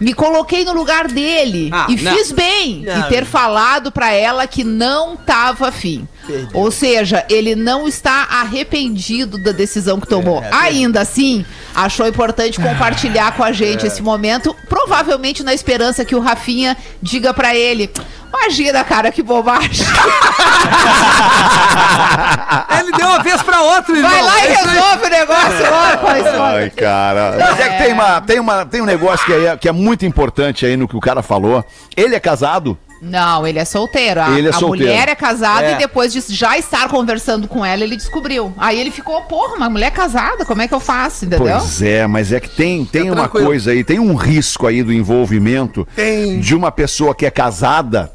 [0.00, 2.14] Me coloquei no lugar dele Ah, e não.
[2.14, 2.98] fiz bem Não.
[3.00, 6.06] em ter falado pra ela que não tava afim.
[6.54, 10.40] Ou seja, ele não está arrependido da decisão que tomou.
[10.52, 16.20] Ainda assim, achou importante compartilhar com a gente esse momento, provavelmente na esperança que o
[16.20, 17.90] Rafinha diga pra ele:
[18.32, 19.86] Imagina, cara, que bobagem.
[22.80, 24.10] Ele deu uma vez pra outra, irmão.
[24.10, 26.06] Vai lá e É resolve o negócio logo.
[26.06, 27.36] mas- Ai, cara.
[27.38, 30.04] Mas é que tem, uma, tem, uma, tem um negócio que é, que é muito
[30.06, 31.64] importante aí no que o cara falou.
[31.96, 32.78] Ele é casado?
[33.00, 34.20] Não, ele é solteiro.
[34.20, 34.90] A, Ele é a solteiro.
[34.90, 35.74] mulher é casada É.
[35.74, 38.52] e depois de já estar conversando com ela, ele descobriu.
[38.58, 41.24] Aí ele ficou, porra, uma mulher casada, como é que eu faço?
[41.24, 41.58] Entendeu?
[41.58, 43.46] Pois é, mas é que tem, tem É uma tranquilo.
[43.46, 46.40] coisa aí, tem um risco aí do envolvimento Tem.
[46.40, 48.12] de uma pessoa que é casada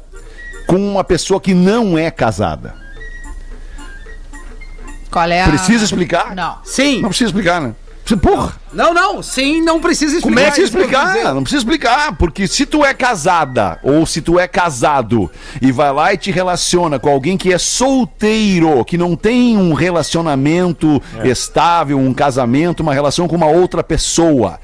[0.66, 2.74] com uma pessoa que não é casada.
[5.10, 5.48] Qual é a...
[5.48, 6.34] Precisa explicar?
[6.34, 6.58] Não.
[6.64, 7.00] Sim.
[7.00, 7.74] Não precisa explicar, né?
[8.20, 8.54] Porra!
[8.72, 9.22] Não, não.
[9.22, 10.36] Sim, não precisa explicar.
[10.36, 11.34] Como é que explicar?
[11.34, 15.30] Não precisa explicar, porque se tu é casada ou se tu é casado
[15.62, 19.72] e vai lá e te relaciona com alguém que é solteiro, que não tem um
[19.72, 24.60] relacionamento estável, um casamento, uma relação com uma outra pessoa.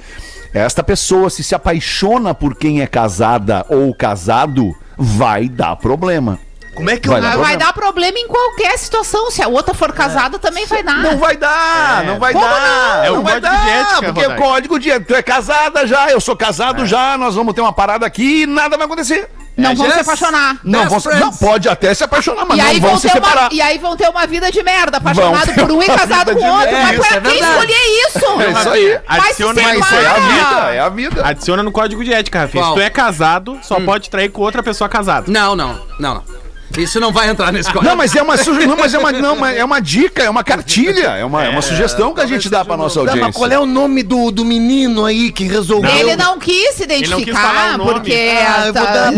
[0.52, 6.38] Esta pessoa, se se apaixona por quem é casada ou casado, vai dar problema.
[6.80, 7.66] Como é que eu Vai Vai, dar vai problema.
[7.66, 9.30] dar problema em qualquer situação.
[9.30, 10.96] Se a outra for casada, também vai dar.
[10.98, 12.60] Não vai dar, não vai Como dar.
[12.60, 13.04] não?
[13.04, 14.42] É o não vai código de dar, ética, porque é Rodaica.
[14.42, 15.14] código de ética.
[15.14, 18.46] Tu é casada já, eu sou casado já, nós vamos ter uma parada aqui e
[18.46, 19.28] nada vai acontecer.
[19.56, 20.56] Não vão se apaixonar.
[20.64, 23.42] Não, vão, se- não, pode até se apaixonar, mas E não vão vão se separar.
[23.42, 26.46] uma, e aí vão ter uma vida de merda, apaixonado por um e casado com
[26.50, 26.72] outro.
[26.72, 27.50] Mas Isso, pra é quem verdade.
[27.50, 28.40] escolher isso?
[28.40, 29.00] É isso aí.
[29.06, 31.26] Adiciona- Mas isso é a vida, é a vida.
[31.26, 32.64] Adiciona no código de ética, Rafinha.
[32.64, 35.26] Se tu é casado, só pode trair com outra pessoa casada.
[35.30, 36.39] Não, não, não, não.
[36.78, 37.84] Isso não vai entrar nesse código.
[37.90, 40.30] Não, mas é uma, suge- não, mas é uma, não, mas é uma dica, é
[40.30, 43.10] uma cartilha, é uma, é uma sugestão que a gente dá pra nossa Tá, mas
[43.14, 43.32] audiência.
[43.38, 45.90] qual é o nome do, do menino aí que resolveu?
[45.90, 47.92] Ele não quis se não quis identificar, nome.
[47.92, 48.12] porque.
[48.12, 49.16] Ah, eu vou dar é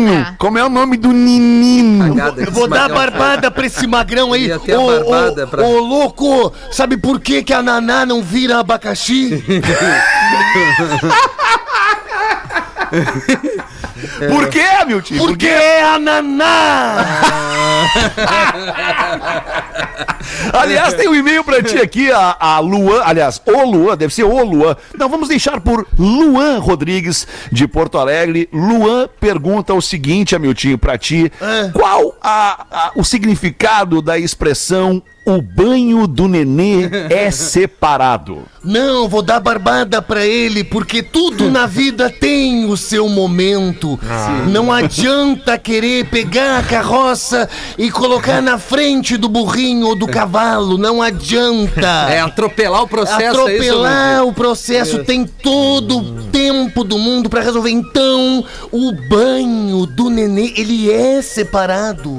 [0.00, 0.34] né?
[0.38, 2.16] Como é o nome do menino?
[2.36, 4.50] Eu vou dar barbada pra esse magrão aí.
[4.52, 4.58] Ô,
[5.46, 9.42] pra- ô, louco, sabe por que, que a Naná não vira abacaxi?
[14.28, 15.18] Por quê, meu tio?
[15.18, 16.96] Porque é a Naná!
[20.52, 24.24] Aliás, tem um e-mail pra ti aqui, a, a Luan, aliás, o Luan, deve ser
[24.24, 24.76] o Luan.
[24.96, 28.48] Não, vamos deixar por Luan Rodrigues, de Porto Alegre.
[28.52, 31.30] Luan pergunta o seguinte, Amiltinho, pra ti.
[31.72, 38.42] Qual a- a- o significado da expressão o banho do nenê é separado?
[38.64, 43.98] Não, vou dar barbada pra ele, porque tudo na vida tem o seu momento.
[44.50, 50.76] Não adianta querer pegar a carroça e colocar na frente do burrinho ou do cavalo.
[50.76, 52.08] Não adianta.
[52.10, 57.30] É atropelar o processo, é isso, Atropelar o processo tem todo o tempo do mundo
[57.30, 57.70] pra resolver.
[57.70, 62.11] Então, o banho do nenê, ele é separado.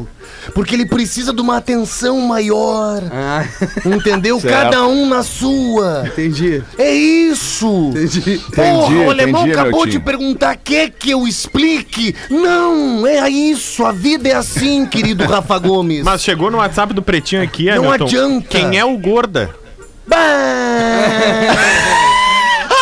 [0.53, 3.01] Porque ele precisa de uma atenção maior.
[3.11, 3.45] Ah,
[3.85, 4.39] Entendeu?
[4.43, 4.53] Certo.
[4.53, 6.03] Cada um na sua.
[6.07, 6.63] entendi.
[6.77, 7.91] É isso!
[7.91, 8.41] Entendi.
[8.53, 12.15] Porra, o alemão entendi, acabou de perguntar, quer que eu explique?
[12.29, 16.03] Não, é isso, a vida é assim, querido Rafa Gomes.
[16.03, 18.47] Mas chegou no WhatsApp do Pretinho aqui, Não Hamilton, adianta.
[18.49, 19.49] Quem é o Gorda?
[20.07, 20.17] Bah!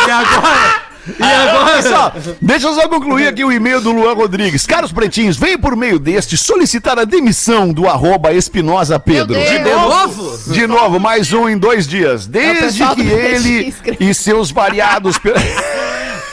[0.04, 0.81] E agora?
[1.06, 4.66] E agora, olha só, deixa eu só concluir aqui o e-mail do Luan Rodrigues.
[4.66, 9.34] Caros pretinhos, venho por meio deste solicitar a demissão do arroba Espinosa Pedro.
[9.34, 10.52] De novo?
[10.52, 12.26] De novo, mais um em dois dias.
[12.26, 15.18] Desde pessoal que ele e seus variados.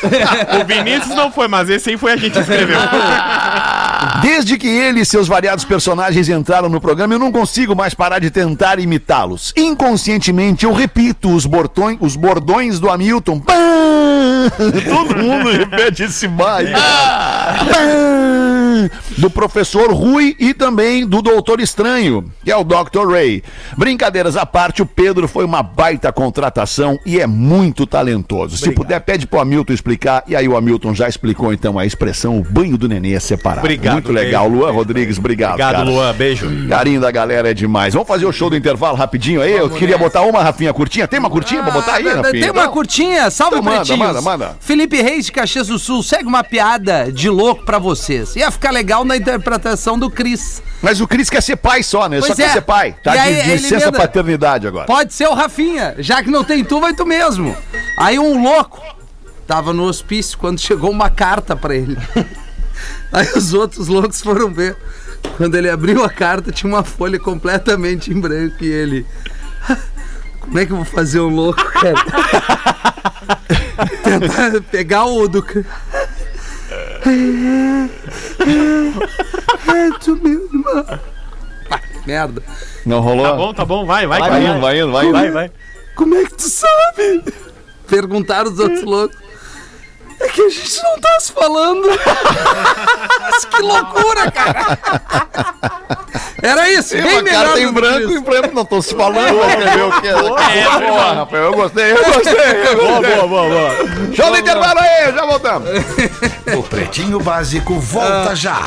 [0.01, 2.79] O Vinícius não foi, mas esse aí foi a gente que escreveu.
[4.21, 8.19] Desde que ele e seus variados personagens entraram no programa, eu não consigo mais parar
[8.19, 9.53] de tentar imitá-los.
[9.55, 13.41] Inconscientemente, eu repito os, bortões, os bordões do Hamilton.
[13.41, 16.71] Todo mundo repete esse bairro.
[19.17, 23.07] Do professor Rui e também do doutor estranho, que é o Dr.
[23.09, 23.43] Ray.
[23.77, 28.57] Brincadeiras à parte, o Pedro foi uma baita contratação e é muito talentoso.
[28.57, 32.39] Se puder, pede pro Hamilton explicar, e aí o Hamilton já explicou então a expressão
[32.39, 33.61] o banho do nenê é separado.
[33.61, 34.47] Obrigado, muito legal.
[34.49, 34.59] beijo.
[34.61, 35.51] Luan Rodrigues, obrigado.
[35.53, 35.83] Obrigado, cara.
[35.89, 36.13] Luan.
[36.13, 36.49] Beijo.
[36.67, 37.93] Carinho da galera é demais.
[37.93, 39.53] Vamos fazer o show do intervalo rapidinho aí?
[39.53, 41.07] Eu queria botar uma, Rafinha, curtinha.
[41.07, 42.41] Tem uma curtinha pra botar aí, Ah, Rafinha?
[42.41, 42.71] Tem uma Não?
[42.71, 44.57] curtinha, salve Então manda, manda, manda.
[44.59, 48.35] Felipe Reis de Caxias do Sul, segue uma piada de louco pra vocês.
[48.35, 50.61] Ia ficar legal na interpretação do Cris.
[50.81, 52.19] Mas o Cris quer ser pai só, né?
[52.19, 52.49] Pois só quer é.
[52.49, 52.95] ser pai.
[53.03, 54.85] Tá E de, de licença emenda- paternidade agora.
[54.85, 57.55] Pode ser o Rafinha, já que não tem tu, vai tu mesmo.
[57.97, 58.81] Aí um louco
[59.47, 61.97] tava no hospício quando chegou uma carta pra ele.
[63.11, 64.77] Aí os outros loucos foram ver.
[65.35, 69.05] Quando ele abriu a carta, tinha uma folha completamente em branco e ele.
[70.39, 71.95] Como é que eu vou fazer um louco, cara?
[74.03, 75.43] Tentar pegar o do.
[79.67, 80.63] É tu mesmo.
[81.69, 82.43] Ah, merda.
[82.85, 83.25] Não rolou?
[83.25, 84.19] Tá bom, tá bom, vai, vai.
[84.19, 84.91] Vai vai vai indo.
[85.11, 85.51] Vai, vai.
[85.95, 87.23] Como é que tu sabe?
[87.87, 89.17] Perguntaram os outros loucos.
[90.19, 91.87] É que a gente não tá se falando.
[93.31, 94.77] Mas que loucura, cara.
[96.41, 98.17] Era isso, Tem bem melhor carta em branco isso.
[98.17, 99.39] e branco não tô se falando.
[100.01, 100.11] Quê?
[100.13, 102.33] Boa, Rafael, eu gostei, eu gostei.
[102.33, 103.15] eu Boa, gostei.
[103.15, 104.15] boa, boa, boa.
[104.15, 105.69] Show do intervalo aí, já voltamos.
[106.57, 108.61] O Pretinho Básico volta já.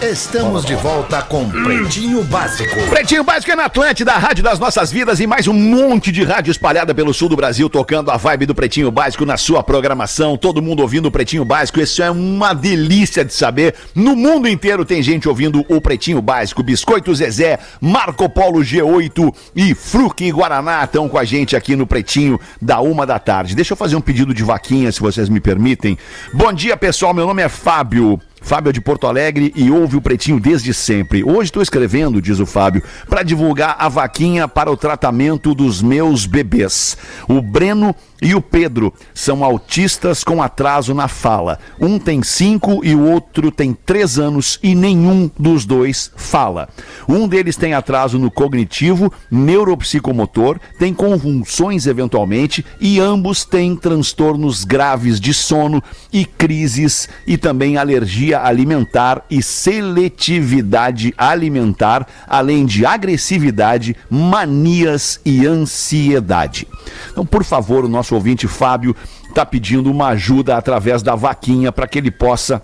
[0.00, 2.76] Estamos de volta com Pretinho Básico.
[2.88, 6.22] Pretinho Básico é na Atlântida, a rádio das nossas vidas e mais um monte de
[6.22, 10.36] rádio espalhada pelo sul do Brasil, tocando a vibe do Pretinho Básico na sua programação.
[10.36, 13.74] Todo mundo ouvindo o Pretinho Básico, isso é uma delícia de saber.
[13.92, 16.62] No mundo inteiro tem gente ouvindo o Pretinho Básico.
[16.62, 22.38] Biscoito Zezé, Marco Polo G8 e Fruque Guaraná estão com a gente aqui no Pretinho
[22.62, 23.56] da uma da tarde.
[23.56, 25.98] Deixa eu fazer um pedido de vaquinha, se vocês me permitem.
[26.32, 27.12] Bom dia, pessoal.
[27.12, 28.20] Meu nome é Fábio.
[28.48, 31.22] Fábio é de Porto Alegre e ouve o Pretinho desde sempre.
[31.22, 36.24] Hoje estou escrevendo, diz o Fábio, para divulgar a vaquinha para o tratamento dos meus
[36.24, 36.96] bebês.
[37.28, 41.58] O Breno e o Pedro são autistas com atraso na fala.
[41.80, 46.68] Um tem cinco e o outro tem três anos e nenhum dos dois fala.
[47.08, 55.20] Um deles tem atraso no cognitivo, neuropsicomotor, tem convulsões eventualmente e ambos têm transtornos graves
[55.20, 65.20] de sono e crises e também alergia alimentar e seletividade alimentar, além de agressividade, manias
[65.24, 66.66] e ansiedade.
[67.10, 68.94] Então, por favor, o nosso ouvinte Fábio
[69.28, 72.62] está pedindo uma ajuda através da vaquinha para que ele possa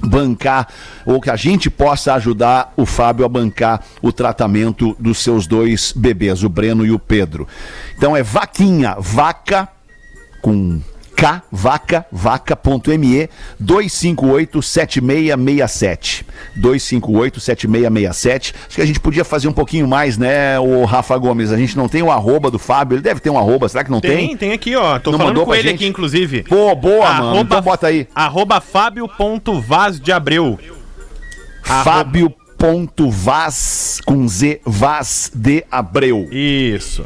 [0.00, 0.68] bancar
[1.04, 5.92] ou que a gente possa ajudar o Fábio a bancar o tratamento dos seus dois
[5.94, 7.46] bebês, o Breno e o Pedro.
[7.96, 9.68] Então é vaquinha, vaca
[10.42, 10.80] com
[11.16, 13.28] K, vaca, vaca.me
[13.62, 16.24] 258-7667.
[16.60, 18.54] 258-7667.
[18.66, 21.50] Acho que a gente podia fazer um pouquinho mais, né, o Rafa Gomes?
[21.50, 23.90] A gente não tem o arroba do Fábio, ele deve ter um arroba, será que
[23.90, 24.28] não tem?
[24.28, 24.98] Tem, tem aqui, ó.
[24.98, 25.76] Tô Não falando mandou com ele gente?
[25.76, 26.42] aqui, inclusive.
[26.42, 27.40] Pô, boa, mano.
[27.40, 28.06] Então bota aí.
[28.14, 30.58] Arroba fábio.vaz de Abreu.
[32.58, 36.28] Fábio.vaz com Z, Vaz de Abreu.
[36.30, 37.04] Isso.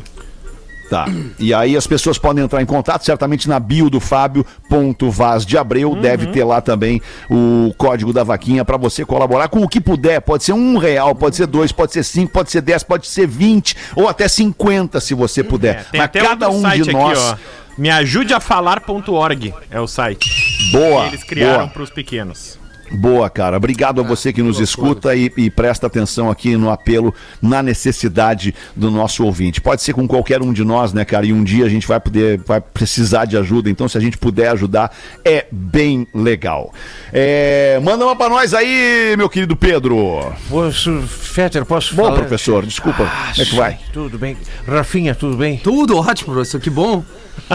[0.90, 1.06] Tá.
[1.38, 5.94] E aí as pessoas podem entrar em contato, certamente na bio do Fábio.vaz de Abreu,
[5.94, 7.00] deve ter lá também
[7.30, 10.20] o código da vaquinha para você colaborar com o que puder.
[10.20, 13.24] Pode ser um real, pode ser dois, pode ser cinco, pode ser dez, pode ser
[13.28, 15.86] vinte ou até cinquenta se você puder.
[15.92, 17.30] É, Mas cada um de nós.
[17.30, 17.60] aqui, ó.
[17.78, 20.28] Meajudeafalar.org é o site.
[20.72, 21.02] Boa.
[21.04, 22.59] que eles criaram para os pequenos.
[22.92, 23.56] Boa, cara.
[23.56, 28.54] Obrigado a você que nos escuta e, e presta atenção aqui no apelo, na necessidade
[28.74, 29.60] do nosso ouvinte.
[29.60, 31.24] Pode ser com qualquer um de nós, né, cara?
[31.24, 33.70] E um dia a gente vai poder, vai precisar de ajuda.
[33.70, 34.92] Então, se a gente puder ajudar,
[35.24, 36.74] é bem legal.
[37.12, 40.32] É, manda uma pra nós aí, meu querido Pedro.
[40.48, 42.18] Posso, Fetter, posso Bom, falar?
[42.18, 43.04] professor, desculpa.
[43.04, 43.78] Como é que vai?
[43.92, 44.36] Tudo bem.
[44.66, 45.58] Rafinha, tudo bem?
[45.58, 47.04] Tudo ótimo, professor, que bom.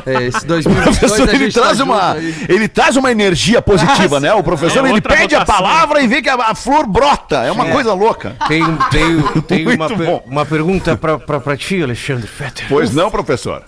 [0.06, 2.16] É, esse 2022 Professor, a ele gente tá traz junto uma,
[2.50, 4.34] ele traz uma energia positiva, né?
[4.34, 5.64] O professor, É ele pede a votação.
[5.64, 7.38] palavra e vê que a, a flor brota.
[7.44, 8.36] É uma coisa louca.
[8.48, 12.66] Tenho, tenho, tenho uma, per- uma pergunta pra ti, Alexandre Fetter.
[12.68, 13.64] Pois não, professor?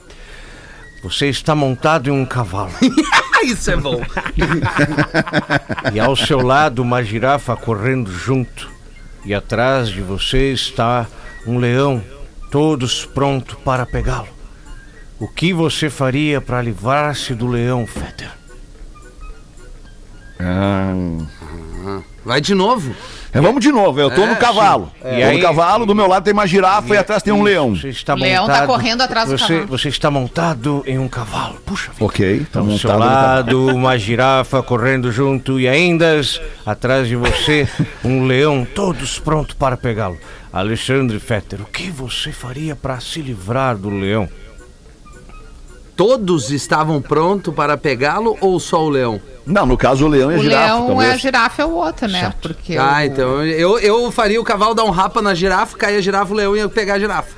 [1.03, 2.71] Você está montado em um cavalo
[3.43, 4.01] isso é bom.
[5.93, 8.69] e ao seu lado uma girafa correndo junto.
[9.23, 11.05] E atrás de você está
[11.45, 12.03] um leão,
[12.51, 14.27] todos prontos para pegá-lo.
[15.19, 18.29] O que você faria para livrar-se do leão, Fetter?
[20.39, 20.93] Ah,
[22.23, 22.93] Vai de novo.
[23.31, 24.91] É, Vamos de novo, eu tô É, no cavalo.
[24.95, 25.01] sim.
[25.01, 27.41] Tô E aí- no cavalo, do meu lado tem uma girafa e atrás tem um
[27.41, 27.73] leão.
[27.75, 29.67] Você está Leão tá correndo atrás do você, cavalo.
[29.67, 31.55] Você está montado em um cavalo.
[31.65, 32.03] Puxa vida.
[32.05, 36.19] Ok, tá Ao seu montado lado, uma girafa correndo junto e ainda
[36.65, 37.67] atrás de você,
[38.03, 40.17] um leão, todos prontos para pegá-lo.
[40.51, 44.27] Alexandre Fetter, o que você faria para se livrar do leão?
[45.97, 49.19] Todos estavam prontos para pegá-lo ou só o leão?
[49.45, 50.63] Não, no caso o leão e a O girafa.
[50.65, 51.21] leão é a talvez.
[51.21, 52.33] girafa é o outro, né?
[52.41, 55.97] Porque Ah, o- então eu, eu faria o cavalo dar um rapa na girafa, cair
[55.97, 57.35] a girafa, o leão ia pegar a girafa.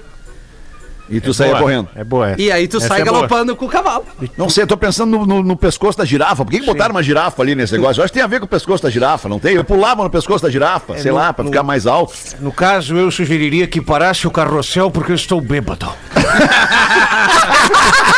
[1.12, 1.62] E tu saia Boa.
[1.62, 1.88] correndo.
[1.96, 2.40] É boa essa.
[2.42, 3.16] E aí tu Essa sai é boa.
[3.16, 4.06] galopando com o cavalo.
[4.38, 6.44] Não sei, eu tô pensando no, no- no pescoço da girafa.
[6.46, 8.00] Por que, que botaram uma girafa ali nesse negócio?
[8.00, 9.56] Eu acho que tem a ver com o pescoço da girafa, não tem?
[9.56, 12.14] Eu pulava no pescoço da girafa, sei no- lá, pra no- ficar mais alto.
[12.40, 15.90] No caso, eu sugeriria que parasse o carrossel porque eu estou bêbado.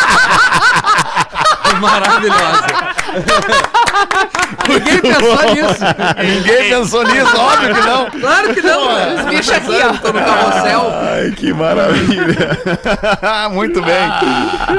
[1.82, 2.93] Maravilhosa.
[4.74, 5.84] Ninguém pensou nisso.
[6.24, 8.09] Ninguém pensou nisso, óbvio que não.
[8.22, 9.15] Claro que não.
[9.15, 9.93] Os bichos aqui, ó.
[9.97, 10.91] Tô no carrossel.
[11.13, 12.59] Ai, que maravilha.
[13.51, 14.11] Muito bem.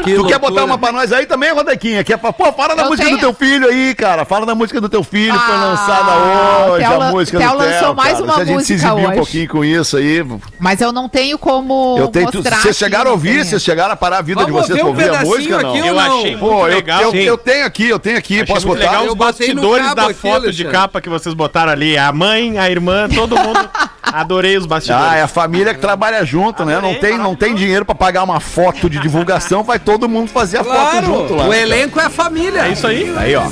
[0.05, 0.39] Que tu quer loucura.
[0.39, 2.03] botar uma pra nós aí também, Rodequinha?
[2.05, 3.17] Quer, pô, fala da Eu música tenho.
[3.19, 4.25] do teu filho aí, cara.
[4.25, 7.59] Fala da música do teu filho, que foi Ah, lançada hoje, a música Theo do
[7.59, 8.25] Theo, lançou mais cara.
[8.25, 9.17] uma Se a gente se música exibir um hoje.
[9.17, 10.25] pouquinho com isso aí.
[10.59, 12.57] Mas eu não tenho como Eu tenho, tu- mostrar.
[12.61, 14.91] vocês chegaram a ouvir, vocês chegaram a parar a vida Vamos de vocês pra um
[14.91, 15.77] ouvir a música, não?
[15.77, 17.03] Eu achei Pô, muito eu, legal.
[17.03, 18.81] eu, eu tenho aqui, eu tenho aqui, Achei posso botar?
[18.81, 20.73] legal Eu os botei no bastidores da aqui, foto de Alexandre.
[20.73, 21.97] capa que vocês botaram ali.
[21.97, 23.59] A mãe, a irmã, todo mundo.
[24.03, 25.07] Adorei os bastidores.
[25.07, 26.79] Ah, é a família que trabalha junto, né?
[26.81, 30.59] Não tem, não tem dinheiro pra pagar uma foto de divulgação, vai todo mundo fazer
[30.59, 31.45] a foto junto lá.
[31.45, 32.67] Claro, o elenco é a família.
[32.67, 33.13] É isso aí.
[33.17, 33.45] Aí, ó.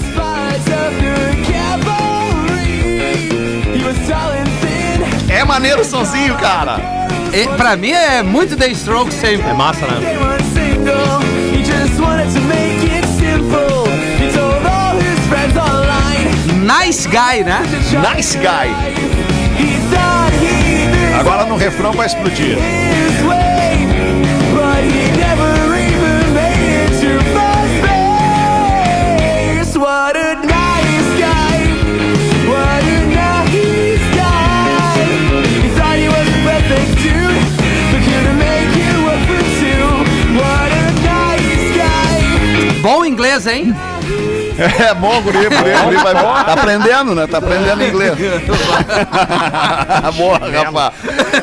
[5.30, 6.78] É maneiro o sonzinho, cara.
[7.32, 9.48] E, pra mim é muito The Strokes sempre.
[9.48, 10.16] É massa, né?
[16.78, 17.62] Nice guy, né?
[18.14, 18.70] Nice guy.
[21.18, 22.56] Agora no refrão vai explodir.
[42.80, 43.74] Bom inglês, hein?
[44.60, 45.50] É bom, guri, guri,
[45.84, 47.26] guri vai Tá aprendendo, né?
[47.26, 48.12] Tá aprendendo inglês.
[50.16, 50.92] Boa, rapaz.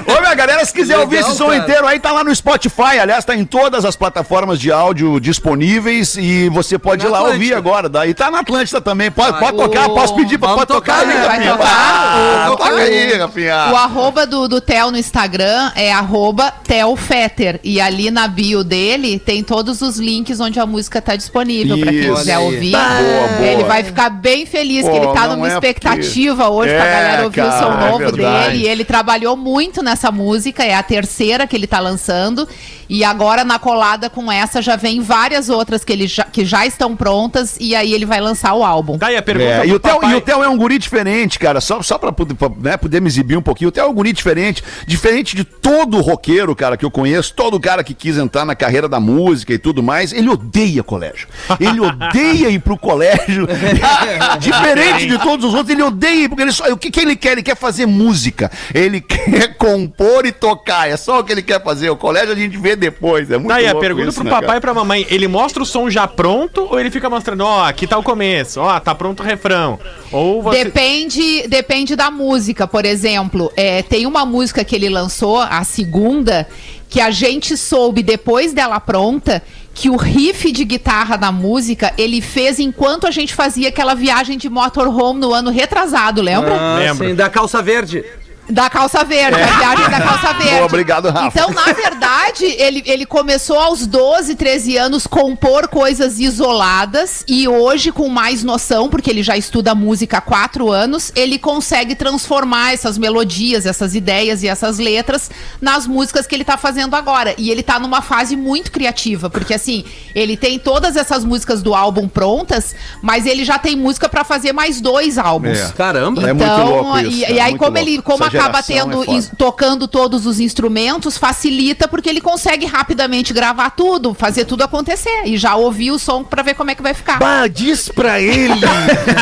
[0.07, 1.57] Ô, minha galera, se quiser Legal, ouvir esse som cara.
[1.57, 2.99] inteiro aí, tá lá no Spotify.
[3.01, 7.17] Aliás, tá em todas as plataformas de áudio disponíveis e você pode Na ir lá
[7.19, 7.43] Atlântida.
[7.43, 7.89] ouvir agora.
[7.89, 9.09] Daí tá na Atlântida também.
[9.11, 11.47] Pode, pode o- tocar, posso pedir pra pode tocar, tocar, aí?
[11.47, 11.57] Rafinha?
[11.61, 13.55] Ah, O- toca o- aí, O Rafinha.
[13.55, 17.59] arroba do, do Theo no Instagram é arroba Theofetter.
[17.63, 21.91] E ali na bio dele tem todos os links onde a música tá disponível pra
[21.91, 22.15] quem Isso.
[22.15, 22.71] quiser Olha aí.
[23.07, 23.27] Ouvir.
[23.27, 23.47] Boa, boa.
[23.47, 26.91] Ele vai ficar bem feliz Pô, que ele tá numa é expectativa hoje pra É,
[26.93, 28.49] galera ouvir o som cara, é novo verdade.
[28.51, 28.63] dele.
[28.63, 32.47] E ele trabalhou muito nessa música, é a terceira que ele tá lançando.
[32.89, 36.65] E agora na colada com essa já vem várias outras que, ele já, que já
[36.65, 37.57] estão prontas.
[37.59, 38.97] E aí ele vai lançar o álbum.
[38.97, 40.11] Daí a pergunta É, e, o Theo, papai.
[40.11, 41.59] e o Theo é um guri diferente, cara.
[41.59, 43.67] Só, só pra, poder- pra, né, poder me exibir um pouquinho.
[43.67, 44.63] O Theo é um guri diferente.
[44.87, 47.33] Diferente de todo roqueiro, cara, que eu conheço.
[47.33, 50.13] Todo cara que quis entrar na carreira da música e tudo mais.
[50.13, 51.27] Ele odeia colégio.
[51.59, 52.96] Ele odeia ir pro colégio.
[54.39, 56.71] diferente de todos os outros, ele odeia porque ele só.
[56.71, 57.33] O que, que ele quer?
[57.33, 58.51] Ele quer fazer música.
[58.73, 60.89] Ele quer compor e tocar.
[60.89, 61.89] É só o que ele quer fazer.
[61.89, 63.29] O colégio a gente vê depois.
[63.31, 64.57] É muito Daí a louco pergunta isso, pro né, papai cara?
[64.57, 67.87] e pra mamãe: ele mostra o som já pronto ou ele fica mostrando, ó, aqui
[67.87, 69.79] tá o começo, ó, tá pronto o refrão?
[70.11, 70.63] Ou você.
[70.65, 73.51] Depende, depende da música, por exemplo.
[73.55, 76.47] é, tem uma música que ele lançou, a segunda,
[76.89, 79.41] que a gente soube depois dela pronta
[79.77, 84.35] que o riff de guitarra da música ele fez enquanto a gente fazia aquela viagem
[84.35, 86.57] de motorhome no ano retrasado, lembra?
[86.59, 87.07] Ah, Lembro.
[87.07, 88.03] sim, da calça verde.
[88.49, 90.63] Da calça verde, a viagem da calça verde.
[90.63, 91.27] Obrigado, Rafa.
[91.27, 97.91] Então, na verdade, ele, ele começou aos 12, 13 anos compor coisas isoladas e hoje,
[97.91, 102.97] com mais noção, porque ele já estuda música há 4 anos, ele consegue transformar essas
[102.97, 105.29] melodias, essas ideias e essas letras
[105.59, 107.35] nas músicas que ele tá fazendo agora.
[107.37, 109.83] E ele tá numa fase muito criativa, porque assim,
[110.15, 114.53] ele tem todas essas músicas do álbum prontas, mas ele já tem música pra fazer
[114.53, 115.59] mais dois álbuns.
[115.59, 115.71] É.
[115.75, 116.29] Caramba.
[116.29, 117.77] É muito louco isso, e, cara, e aí, como louco.
[117.77, 123.33] ele como Essa acaba tendo é tocando todos os instrumentos, facilita porque ele consegue rapidamente
[123.33, 125.23] gravar tudo, fazer tudo acontecer.
[125.25, 127.19] E já ouvir o som pra ver como é que vai ficar.
[127.19, 128.59] Bah, diz pra ele.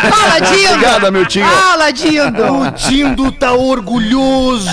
[0.10, 0.74] Fala, Dindo!
[0.74, 1.46] Obrigado, meu tio.
[1.46, 2.44] Fala, Dindo!
[2.54, 4.70] O Dindo tá orgulhoso.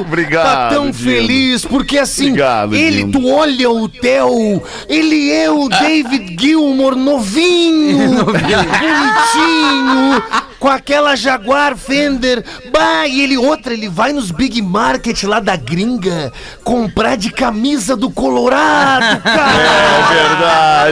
[0.00, 0.94] Obrigado, Tá tão Dindo.
[1.04, 3.20] feliz, porque assim, Obrigado, ele, Dindo.
[3.20, 10.22] tu olha o Theo, ele é o David Gilmour novinho, bonitinho,
[10.58, 12.44] com aquela Jaguar Fender.
[12.72, 16.32] Bah, e ele outra, ele vai nos Big Market lá da gringa
[16.62, 19.52] comprar de camisa do Colorado, cara.
[19.54, 20.28] É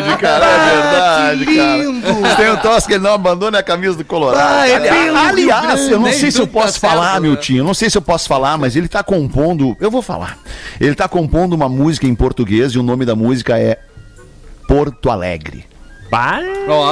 [0.02, 1.76] verdade, cara, é Ah, verdade, que cara.
[1.76, 2.36] lindo.
[2.36, 4.42] Tem um troço que ele não abandona a camisa do Colorado.
[4.60, 7.36] Ah, é aliás, eu não sei se eu posso falar, meu né?
[7.38, 7.58] tio.
[7.58, 9.76] Eu não sei se eu posso falar, mas ele tá compondo.
[9.80, 10.38] Eu vou falar.
[10.80, 13.78] Ele tá compondo uma música em português e o nome da música é
[14.66, 15.64] Porto Alegre.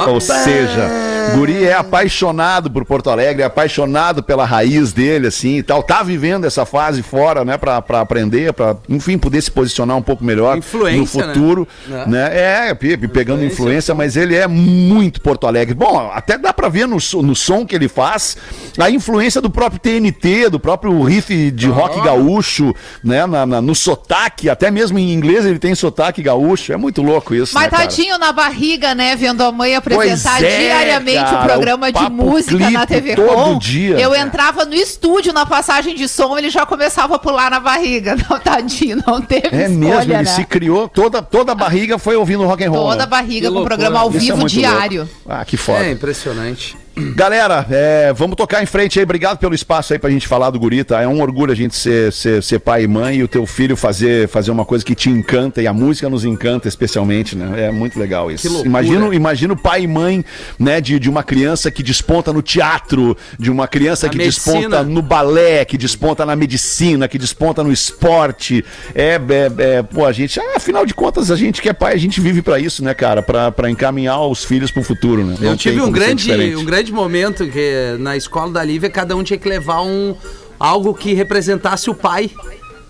[0.09, 0.89] Ou seja,
[1.35, 5.83] Guri é apaixonado por Porto Alegre, é apaixonado pela raiz dele, assim e tal.
[5.83, 10.01] Tá vivendo essa fase fora, né, pra, pra aprender, pra, enfim, poder se posicionar um
[10.01, 12.05] pouco melhor Influência, no futuro, né?
[12.07, 12.29] né?
[12.69, 15.75] É, pegando influência, mas ele é muito Porto Alegre.
[15.75, 18.35] Bom, até dá pra ver no, no som que ele faz
[18.79, 23.75] a influência do próprio TNT, do próprio riff de rock gaúcho, né, na- na- no
[23.75, 26.73] sotaque, até mesmo em inglês ele tem sotaque gaúcho.
[26.73, 27.83] É muito louco isso, Mas né, cara?
[27.83, 29.10] tadinho na barriga, né?
[29.15, 33.33] Vendo a mãe apresentar é, diariamente cara, o programa o de música na TV todo
[33.33, 33.57] Com.
[33.57, 33.99] dia.
[33.99, 34.19] Eu É.
[34.19, 38.15] entrava no estúdio na passagem de som, ele já começava a pular na barriga.
[38.29, 40.25] Não, tadinho, não teve É escolha, mesmo, ele né?
[40.25, 42.89] se criou, toda, toda a barriga foi ouvindo rock and roll.
[42.91, 44.99] Toda a barriga Que com o programa ao Isso é vivo muito diário.
[45.01, 45.13] louco.
[45.27, 45.85] Ah, que foda.
[45.85, 46.77] É impressionante.
[46.95, 49.03] Galera, é, vamos tocar em frente aí.
[49.03, 51.01] Obrigado pelo espaço aí pra gente falar do guri, tá?
[51.01, 53.77] É um orgulho a gente ser, ser, ser pai e mãe e o teu filho
[53.77, 57.67] fazer, fazer uma coisa que te encanta e a música nos encanta especialmente, né?
[57.67, 58.47] É muito legal isso.
[58.47, 58.67] Loucura.
[58.67, 60.23] Imagino, imagino pai e mãe,
[60.59, 64.55] né, de, de uma criança que desponta no teatro, de uma criança Na que medicina.
[64.55, 68.65] desponta no balé, que desponta na medicina, que desponta no esporte.
[68.93, 71.93] É, é, é, pô, a gente, ah, afinal de contas, a gente que é pai,
[71.93, 73.21] a gente vive pra isso, né, cara?
[73.21, 75.35] Pra, pra encaminhar os filhos pro futuro, né?
[75.39, 79.23] Não Eu tive um grande, um grande momento que na escola da Lívia cada um
[79.23, 80.15] tinha que levar um
[80.57, 82.31] algo que representasse o pai,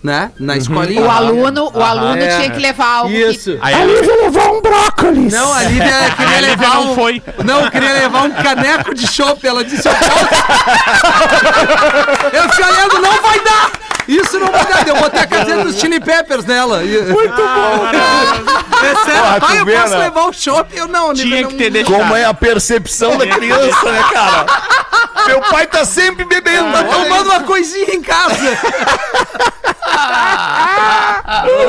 [0.03, 0.31] né?
[0.39, 1.01] Na escolinha.
[1.01, 2.37] O aluno, o aluno É.
[2.37, 3.57] tinha que levar algo Isso.
[3.61, 5.33] Aí, levou um brócolis.
[5.33, 7.21] Não, a Lívia queria a Lívia levar não um, foi.
[7.45, 9.45] Não, queria levar um caneco de chopp.
[9.47, 10.11] Ela disse, eu posso.
[12.33, 13.71] Eu fiquei olhando, não vai dar!
[14.07, 14.87] Isso não vai dar.
[14.87, 16.79] Eu botei a cadeira dos Chili Peppers nela.
[16.79, 17.87] Muito bom!
[18.83, 19.99] É sério, Porra, tu pai, eu vê, posso né?
[19.99, 20.75] levar o chopp?
[20.77, 21.93] Eu não, tinha não- que ter deixado.
[21.95, 24.45] Como é a percepção da criança, né, cara?
[25.27, 26.71] Meu pai tá sempre bebendo.
[26.71, 28.35] Tá tomando uma coisinha em casa.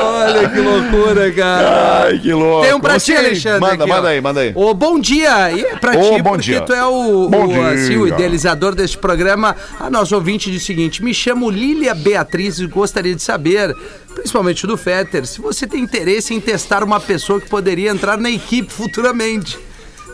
[0.01, 2.03] Olha que loucura, cara.
[2.05, 2.65] Ai, que louco.
[2.65, 3.59] Tem um pra ti, Alexandre.
[3.59, 3.95] Manda, aqui, ó.
[3.95, 4.51] manda aí, manda aí.
[4.55, 5.51] Ô, bom dia.
[5.51, 6.61] E é pra ti, bom porque dia.
[6.61, 7.69] tu é o, Bom o, dia.
[7.69, 9.55] assim, o idealizador deste programa.
[9.79, 13.75] A nosso ouvinte diz o seguinte: me chamo Lília Beatriz e gostaria de saber,
[14.13, 18.29] principalmente do Fetter, se você tem interesse em testar uma pessoa que poderia entrar na
[18.29, 19.57] equipe futuramente.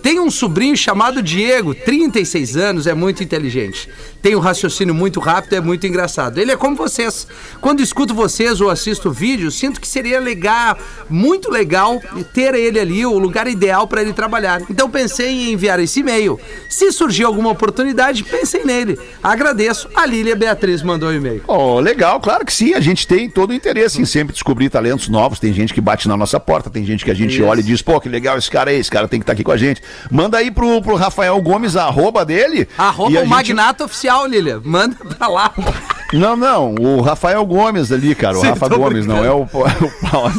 [0.01, 3.89] Tem um sobrinho chamado Diego, 36 anos, é muito inteligente.
[4.21, 6.39] Tem um raciocínio muito rápido, é muito engraçado.
[6.39, 7.27] Ele é como vocês.
[7.61, 10.77] Quando escuto vocês ou assisto vídeos, sinto que seria legal,
[11.09, 12.01] muito legal
[12.33, 14.61] ter ele ali, o lugar ideal para ele trabalhar.
[14.69, 16.39] Então pensei em enviar esse e-mail.
[16.69, 18.99] Se surgir alguma oportunidade, pensem nele.
[19.23, 19.87] Agradeço.
[19.95, 21.43] A Lília Beatriz mandou o e-mail.
[21.47, 22.73] Oh, legal, claro que sim.
[22.73, 25.39] A gente tem todo o interesse em sempre descobrir talentos novos.
[25.39, 27.81] Tem gente que bate na nossa porta, tem gente que a gente olha e diz,
[27.81, 29.81] pô, que legal esse cara aí, esse cara tem que estar aqui com a gente.
[30.11, 32.67] Manda aí pro, pro Rafael Gomes a arroba dele.
[32.77, 34.61] Arroba o gente- Magnata Oficial, Lília.
[34.63, 35.53] Manda pra lá.
[36.13, 38.37] Não, não, o Rafael Gomes ali, cara.
[38.37, 40.33] O Sim, Rafa Gomes, não é o, o Paulo.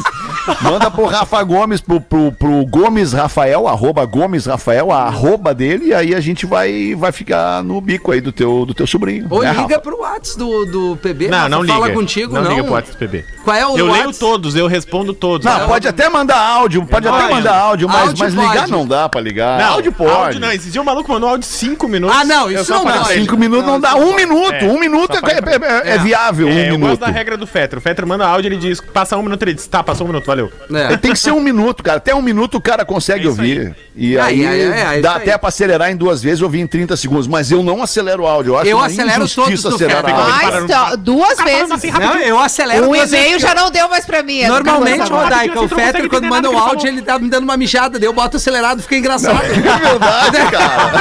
[0.61, 5.87] Manda pro Rafa Gomes, pro, pro, pro Gomes Rafael, arroba Gomes Rafael, a arroba dele,
[5.87, 9.27] e aí a gente vai, vai ficar no bico aí do teu, do teu sobrinho.
[9.29, 9.79] Ou né, liga Rafa?
[9.79, 11.27] pro Whats do, do PB.
[11.27, 11.73] Não, Rafa, não liga.
[11.73, 12.43] Fala contigo, não.
[12.43, 12.49] não.
[12.51, 13.25] liga pro WhatsApp do PB.
[13.43, 15.45] Qual é o Eu leio todos, eu respondo todos.
[15.45, 18.71] Não, pode até mandar áudio, pode até mandar áudio, mas, Áudio mas ligar pode.
[18.71, 19.59] não dá pra ligar.
[19.59, 20.11] Não, áudio pode.
[20.11, 22.15] Áudio não, esse dia o maluco mandou áudio de 5 minutos.
[22.17, 22.91] Ah, não, Eu isso não dá.
[23.03, 23.21] pra ele.
[23.21, 23.95] Cinco minutos não dá.
[23.95, 26.89] Um minuto, É, um minuto é, é- é viável, um É, eu minuto.
[26.89, 27.79] gosto da regra do Fetter.
[27.79, 30.30] O Fetter manda áudio, ele diz, passa um minuto, ele diz, tá, passou um minuto,
[30.31, 30.51] valeu.
[30.73, 30.97] É.
[30.97, 31.97] Tem que ser um minuto, cara.
[31.97, 33.75] Até um minuto o cara consegue É ouvir.
[33.95, 35.17] E Aí, aí, aí, aí, dá aí.
[35.17, 37.27] até pra acelerar em duas vezes, ouvir em 30 segundos.
[37.27, 38.53] Mas eu não acelero o áudio.
[38.53, 41.71] Eu, acho Eu uma acelero injustiça todos do Mas tá, duas vezes.
[41.71, 44.45] assim, Não, eu acelero Um duas e-mail vezes, já não deu mais pra mim.
[44.45, 45.09] Normalmente.
[45.09, 47.99] Rodaica, o não Fetter, quando manda um ele áudio, ele tá me dando uma mijada,
[47.99, 49.41] daí eu boto acelerado, fica engraçado.
[49.43, 50.91] É verdade, cara.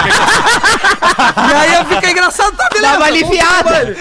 [1.50, 2.96] e aí eu fico engraçado, tá beleza.
[2.96, 3.96] Uma aliviada.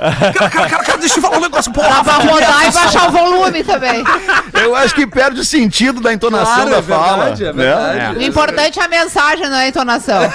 [0.00, 1.88] Cara, cara, cara, cara, deixa eu falar um negócio, porra.
[1.88, 4.02] Dá pra rodar e baixar o volume também.
[4.62, 7.16] Eu acho que perde o sentido da entonação Claro, da é fala.
[7.34, 7.64] verdade, é né?
[7.64, 8.18] verdade.
[8.18, 10.20] O importante é a mensagem, não é a entonação.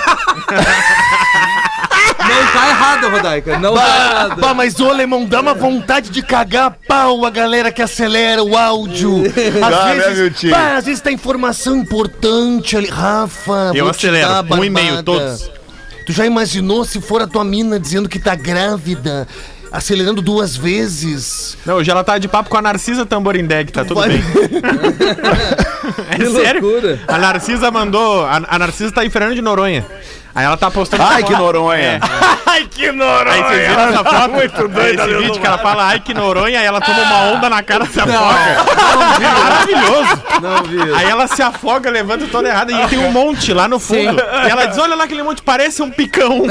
[2.18, 4.41] Não tá errado, Rodaica, não tá Bah, errado.
[4.41, 8.43] bah, mas ô Alemão, dá uma vontade de cagar a pau a galera que acelera
[8.43, 9.24] o áudio.
[9.63, 10.49] Às Dá, né, vezes, meu tio?
[10.51, 12.88] bah, às vezes tá informação importante ali.
[12.89, 15.51] Rafa, Eu acelero, um e-mail, todos.
[16.05, 19.28] Tu já imaginou se for a tua mina dizendo que tá grávida,
[19.76, 21.57] acelerando duas vezes?
[21.65, 24.21] Não, hoje ela tá de papo com a Narcisa Tamborindeg, tá tudo Vai- bem.
[26.09, 26.61] É Que sério?
[26.61, 26.99] loucura.
[27.07, 28.26] A Narcisa mandou.
[28.26, 29.86] A, a Narcisa tá em Fernando de Noronha.
[30.36, 31.01] Aí ela tá postando.
[31.03, 31.31] Ai, que.
[31.33, 31.81] Noronha.
[31.81, 31.99] É.
[32.45, 33.31] Ai, que Noronha!
[33.33, 34.29] Aí vocês viram essa foto?
[34.31, 37.49] Muito doida, Esse vídeo que ela fala, ai que Noronha, aí ela toma uma onda
[37.49, 38.63] na cara e se afoga.
[39.19, 40.23] Maravilhoso.
[40.41, 40.93] Não vi.
[40.95, 44.21] Aí ela se afoga, levanta toda errada e tem um monte lá no fundo.
[44.45, 46.43] E ela diz: olha lá aquele monte, parece um picão.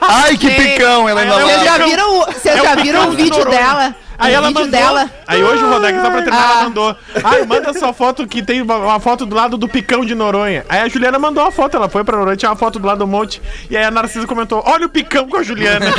[0.00, 1.78] Ai, que picão, ela ainda Ela é Vocês lá.
[1.78, 3.94] já viram, o- vocês É já viram o de vídeo dela?
[4.26, 4.68] Aí ela mandou.
[4.68, 5.10] dela.
[5.26, 6.52] Aí hoje o Rodex, só pra terminar, Ah.
[6.54, 6.96] ela mandou.
[7.24, 10.64] Ai, manda sua foto que tem uma, uma foto do lado do picão de Noronha.
[10.68, 12.98] Aí a Juliana mandou uma foto, ela foi pra Noronha, tinha uma foto do lado
[12.98, 13.40] do monte.
[13.70, 15.86] E aí a Narcisa comentou: olha o picão com a Juliana.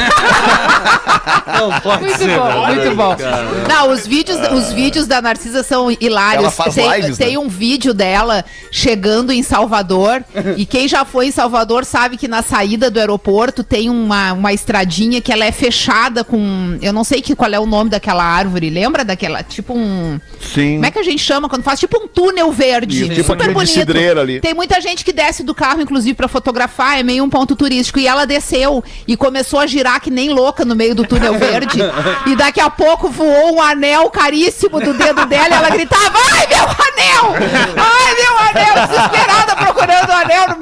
[1.59, 2.38] Não pode Muito ser.
[2.38, 3.15] bom, muito bom.
[3.15, 3.43] cara.
[3.67, 6.43] Não, os vídeos, os vídeos da Narcisa são hilários.
[6.43, 7.38] Ela faz tem, lives, tem né?
[7.39, 10.24] um vídeo dela chegando em Salvador.
[10.57, 14.53] e quem já foi em Salvador sabe que na saída do aeroporto tem uma, uma
[14.53, 16.78] estradinha que ela é fechada com.
[16.82, 18.70] Eu não sei que, qual é o nome daquela árvore.
[18.70, 19.41] Lembra daquela?
[19.41, 20.20] Tipo um.
[20.41, 20.74] Sim.
[20.76, 21.80] Como é que a gente chama quando faz?
[21.80, 23.03] Tipo um túnel verde.
[23.03, 23.72] Isso, tipo super bonito.
[23.72, 24.41] cidreira ali.
[24.41, 27.99] Tem muita gente que desce do carro, inclusive, pra fotografar, é meio um ponto turístico.
[27.99, 31.80] E ela desceu e começou a girar que nem louca no meio do túnel verde.
[32.28, 36.47] e daqui a pouco voou um anel caríssimo do dedo dela e ela gritava: Ai,
[36.47, 37.36] meu anel!
[37.78, 38.88] Ai, meu anel!
[38.88, 40.57] Desesperada procurando o anel no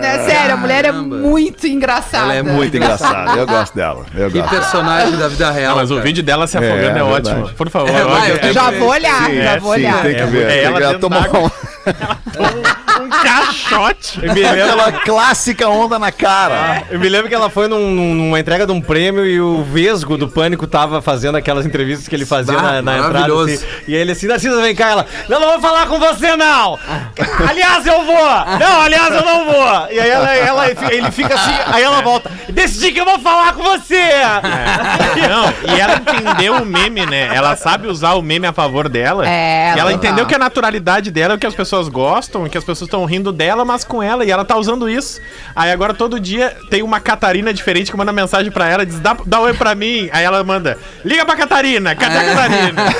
[0.00, 0.24] né?
[0.26, 1.16] Sério, a mulher é Caramba.
[1.16, 2.24] muito engraçada.
[2.24, 3.38] Ela é Muito engraçado.
[3.38, 4.04] Eu gosto dela.
[4.14, 4.50] Eu Que gosto.
[4.50, 5.76] personagem da vida real.
[5.76, 6.06] Mas o cara.
[6.06, 7.48] vídeo dela se afogando É, é, é ótimo.
[7.50, 7.90] Por favor.
[7.90, 10.02] É, vai, olha, eu tenho Já vou olhar, Sim, já é, vou sim, olhar.
[10.02, 10.42] tem que É, ver.
[10.42, 11.40] é tem ela que dentro tomar d'água.
[11.40, 11.50] um- um
[13.22, 14.20] caixote.
[14.22, 16.84] Eu me lembro, aquela clássica onda na cara.
[16.90, 19.62] eu me lembro que ela foi num- num- numa entrega de um prêmio e o
[19.62, 23.32] Vesgo do Pânico tava fazendo aquelas entrevistas que ele fazia Ah, na, na entrada.
[23.44, 25.06] assim, e ele assim, Narcisa, vem cá, ela.
[25.28, 26.78] Não, não vou falar com você, não!
[27.48, 28.14] Aliás, eu vou!
[28.58, 29.88] Não, aliás, eu não vou!
[29.90, 32.30] E aí ela, ela- ele fica assim, aí ela volta.
[32.48, 34.00] Decidi que eu vou falar com você!
[35.28, 37.30] Não, e ela entendeu o meme, né?
[37.34, 39.28] Ela sabe usar o meme a favor dela.
[39.28, 39.92] É, e ela total.
[39.92, 43.04] entendeu que a naturalidade dela é o que as pessoas gostam, que as pessoas estão
[43.10, 45.20] rindo dela, mas com ela, e ela tá usando isso.
[45.54, 49.16] Aí agora todo dia tem uma Catarina diferente que manda mensagem pra ela, diz: dá,
[49.26, 50.08] dá oi pra mim.
[50.12, 52.82] Aí ela manda: liga pra Catarina, cadê a Catarina?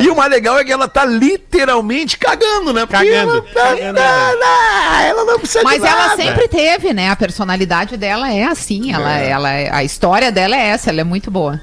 [0.00, 2.86] E o mais legal é que ela tá literalmente cagando, né?
[2.86, 6.92] Porque Cagando, Ela, tá- cagando, tá- tá- ela não precisa Mas de ela sempre teve,
[6.92, 7.10] né?
[7.10, 8.92] A personalidade dela é assim.
[8.92, 11.60] Ela, ela, é- a história dela é essa, ela é muito boa.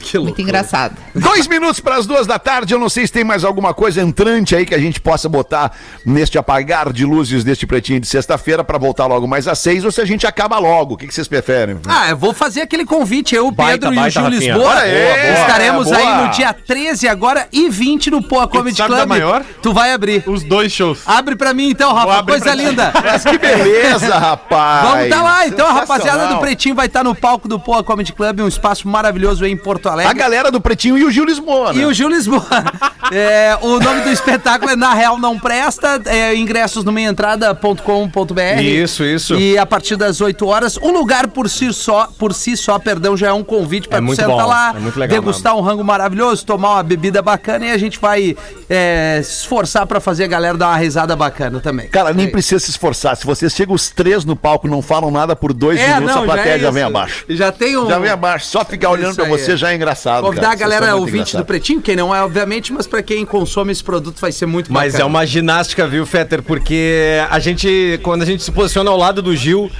[0.00, 0.42] Que Muito loucura.
[0.42, 0.94] engraçada.
[1.14, 2.72] Dois minutos para as duas da tarde.
[2.74, 5.72] Eu não sei se tem mais alguma coisa entrante aí que a gente possa botar
[6.04, 9.92] neste apagar de luzes deste pretinho de sexta-feira para voltar logo mais às seis ou
[9.92, 10.94] se a gente acaba logo.
[10.94, 11.78] O que, que vocês preferem?
[11.86, 13.34] Ah, eu vou fazer aquele convite.
[13.34, 14.40] Eu, o Baita, Pedro e o Gil Rafinha.
[14.54, 14.70] Lisboa.
[14.70, 15.98] Olha aí, boa, Estaremos boa.
[15.98, 19.00] aí no dia 13 agora e 20 no Poa Comedy sabe Club.
[19.00, 19.44] da maior?
[19.62, 20.24] Tu vai abrir.
[20.26, 21.00] Os dois shows.
[21.06, 22.24] Abre pra mim então, Rafa.
[22.24, 22.92] Coisa linda.
[23.04, 24.88] Mas que beleza, rapaz!
[24.88, 28.12] Vamos tá lá, então, a rapaziada do Pretinho vai estar no palco do Poa Comedy
[28.12, 30.14] Club, um espaço maravilhoso aí em Porto A Alegre.
[30.14, 31.82] galera do Pretinho e o Gil Lisboa, né?
[31.82, 32.46] E o Gil Lisboa.
[33.12, 36.00] É, o nome do espetáculo é Na Real Não Presta.
[36.06, 38.62] É, ingressos no meiaentrada.com.br.
[38.62, 39.34] Isso, isso.
[39.34, 43.16] E a partir das 8 horas, o lugar por si só, por si só, perdão,
[43.16, 45.82] já é um convite para É muito sentar bom, lá, é legal degustar um rango
[45.82, 48.36] maravilhoso, tomar uma bebida bacana e a gente vai
[48.68, 51.88] é, se esforçar para fazer a galera dar uma risada bacana também.
[51.88, 53.16] Cara, nem precisa se esforçar.
[53.16, 56.14] Se vocês chegam os três no palco e não falam nada por dois É, minutos,
[56.14, 57.24] não, a plateia já, é vem abaixo.
[57.28, 57.88] Já tem um.
[57.88, 58.46] Já vem abaixo.
[58.46, 59.56] Só ficar olhando aí, você é.
[59.56, 60.24] já é engraçado.
[60.24, 60.52] Convidar cara.
[60.52, 61.46] a galera ouvinte do engraçados.
[61.46, 64.94] Pretinho, quem não é, obviamente, mas para quem consome esse produto vai ser muito Mas
[64.94, 66.42] é uma ginástica, viu, Fetter?
[66.42, 69.70] Porque a gente, quando a gente se posiciona ao lado do Gil,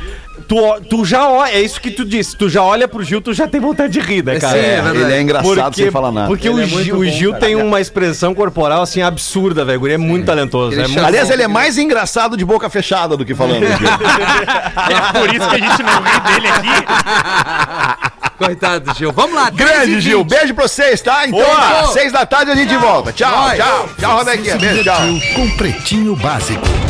[0.41, 3.32] tu, tu já olha, é isso que tu disse, tu já olha pro Gil, tu
[3.32, 4.55] já tem vontade de rir, né, cara?
[4.59, 4.99] Sim, é verdade.
[4.99, 6.26] Ele é engraçado sem falar nada.
[6.28, 7.45] Porque Ele o é Gil, o bom, Gil cara.
[7.45, 9.86] tem uma expressão corporal, assim, absurda, velho.
[9.86, 10.72] Ele é muito talentoso.
[10.74, 11.07] Ele é chama- muito...
[11.07, 13.61] Aliás, ele é mais engraçado de boca fechada do que falando.
[13.66, 13.70] Gil.
[14.91, 16.84] É por isso que a gente não ri dele aqui.
[18.38, 19.12] Coitado, Gil.
[19.12, 20.01] Vamos lá, 10 Grande, 20.
[20.01, 20.24] Gil.
[20.24, 21.26] Beijo pra vocês, tá?
[21.26, 21.80] Então, Boa.
[21.82, 23.12] às seis da tarde a gente volta.
[23.12, 23.88] Tchau, tchau.
[23.99, 24.57] Tchau, Rodequinha.
[24.57, 25.01] Beijo, tchau.
[25.34, 26.89] Com Pretinho Básico.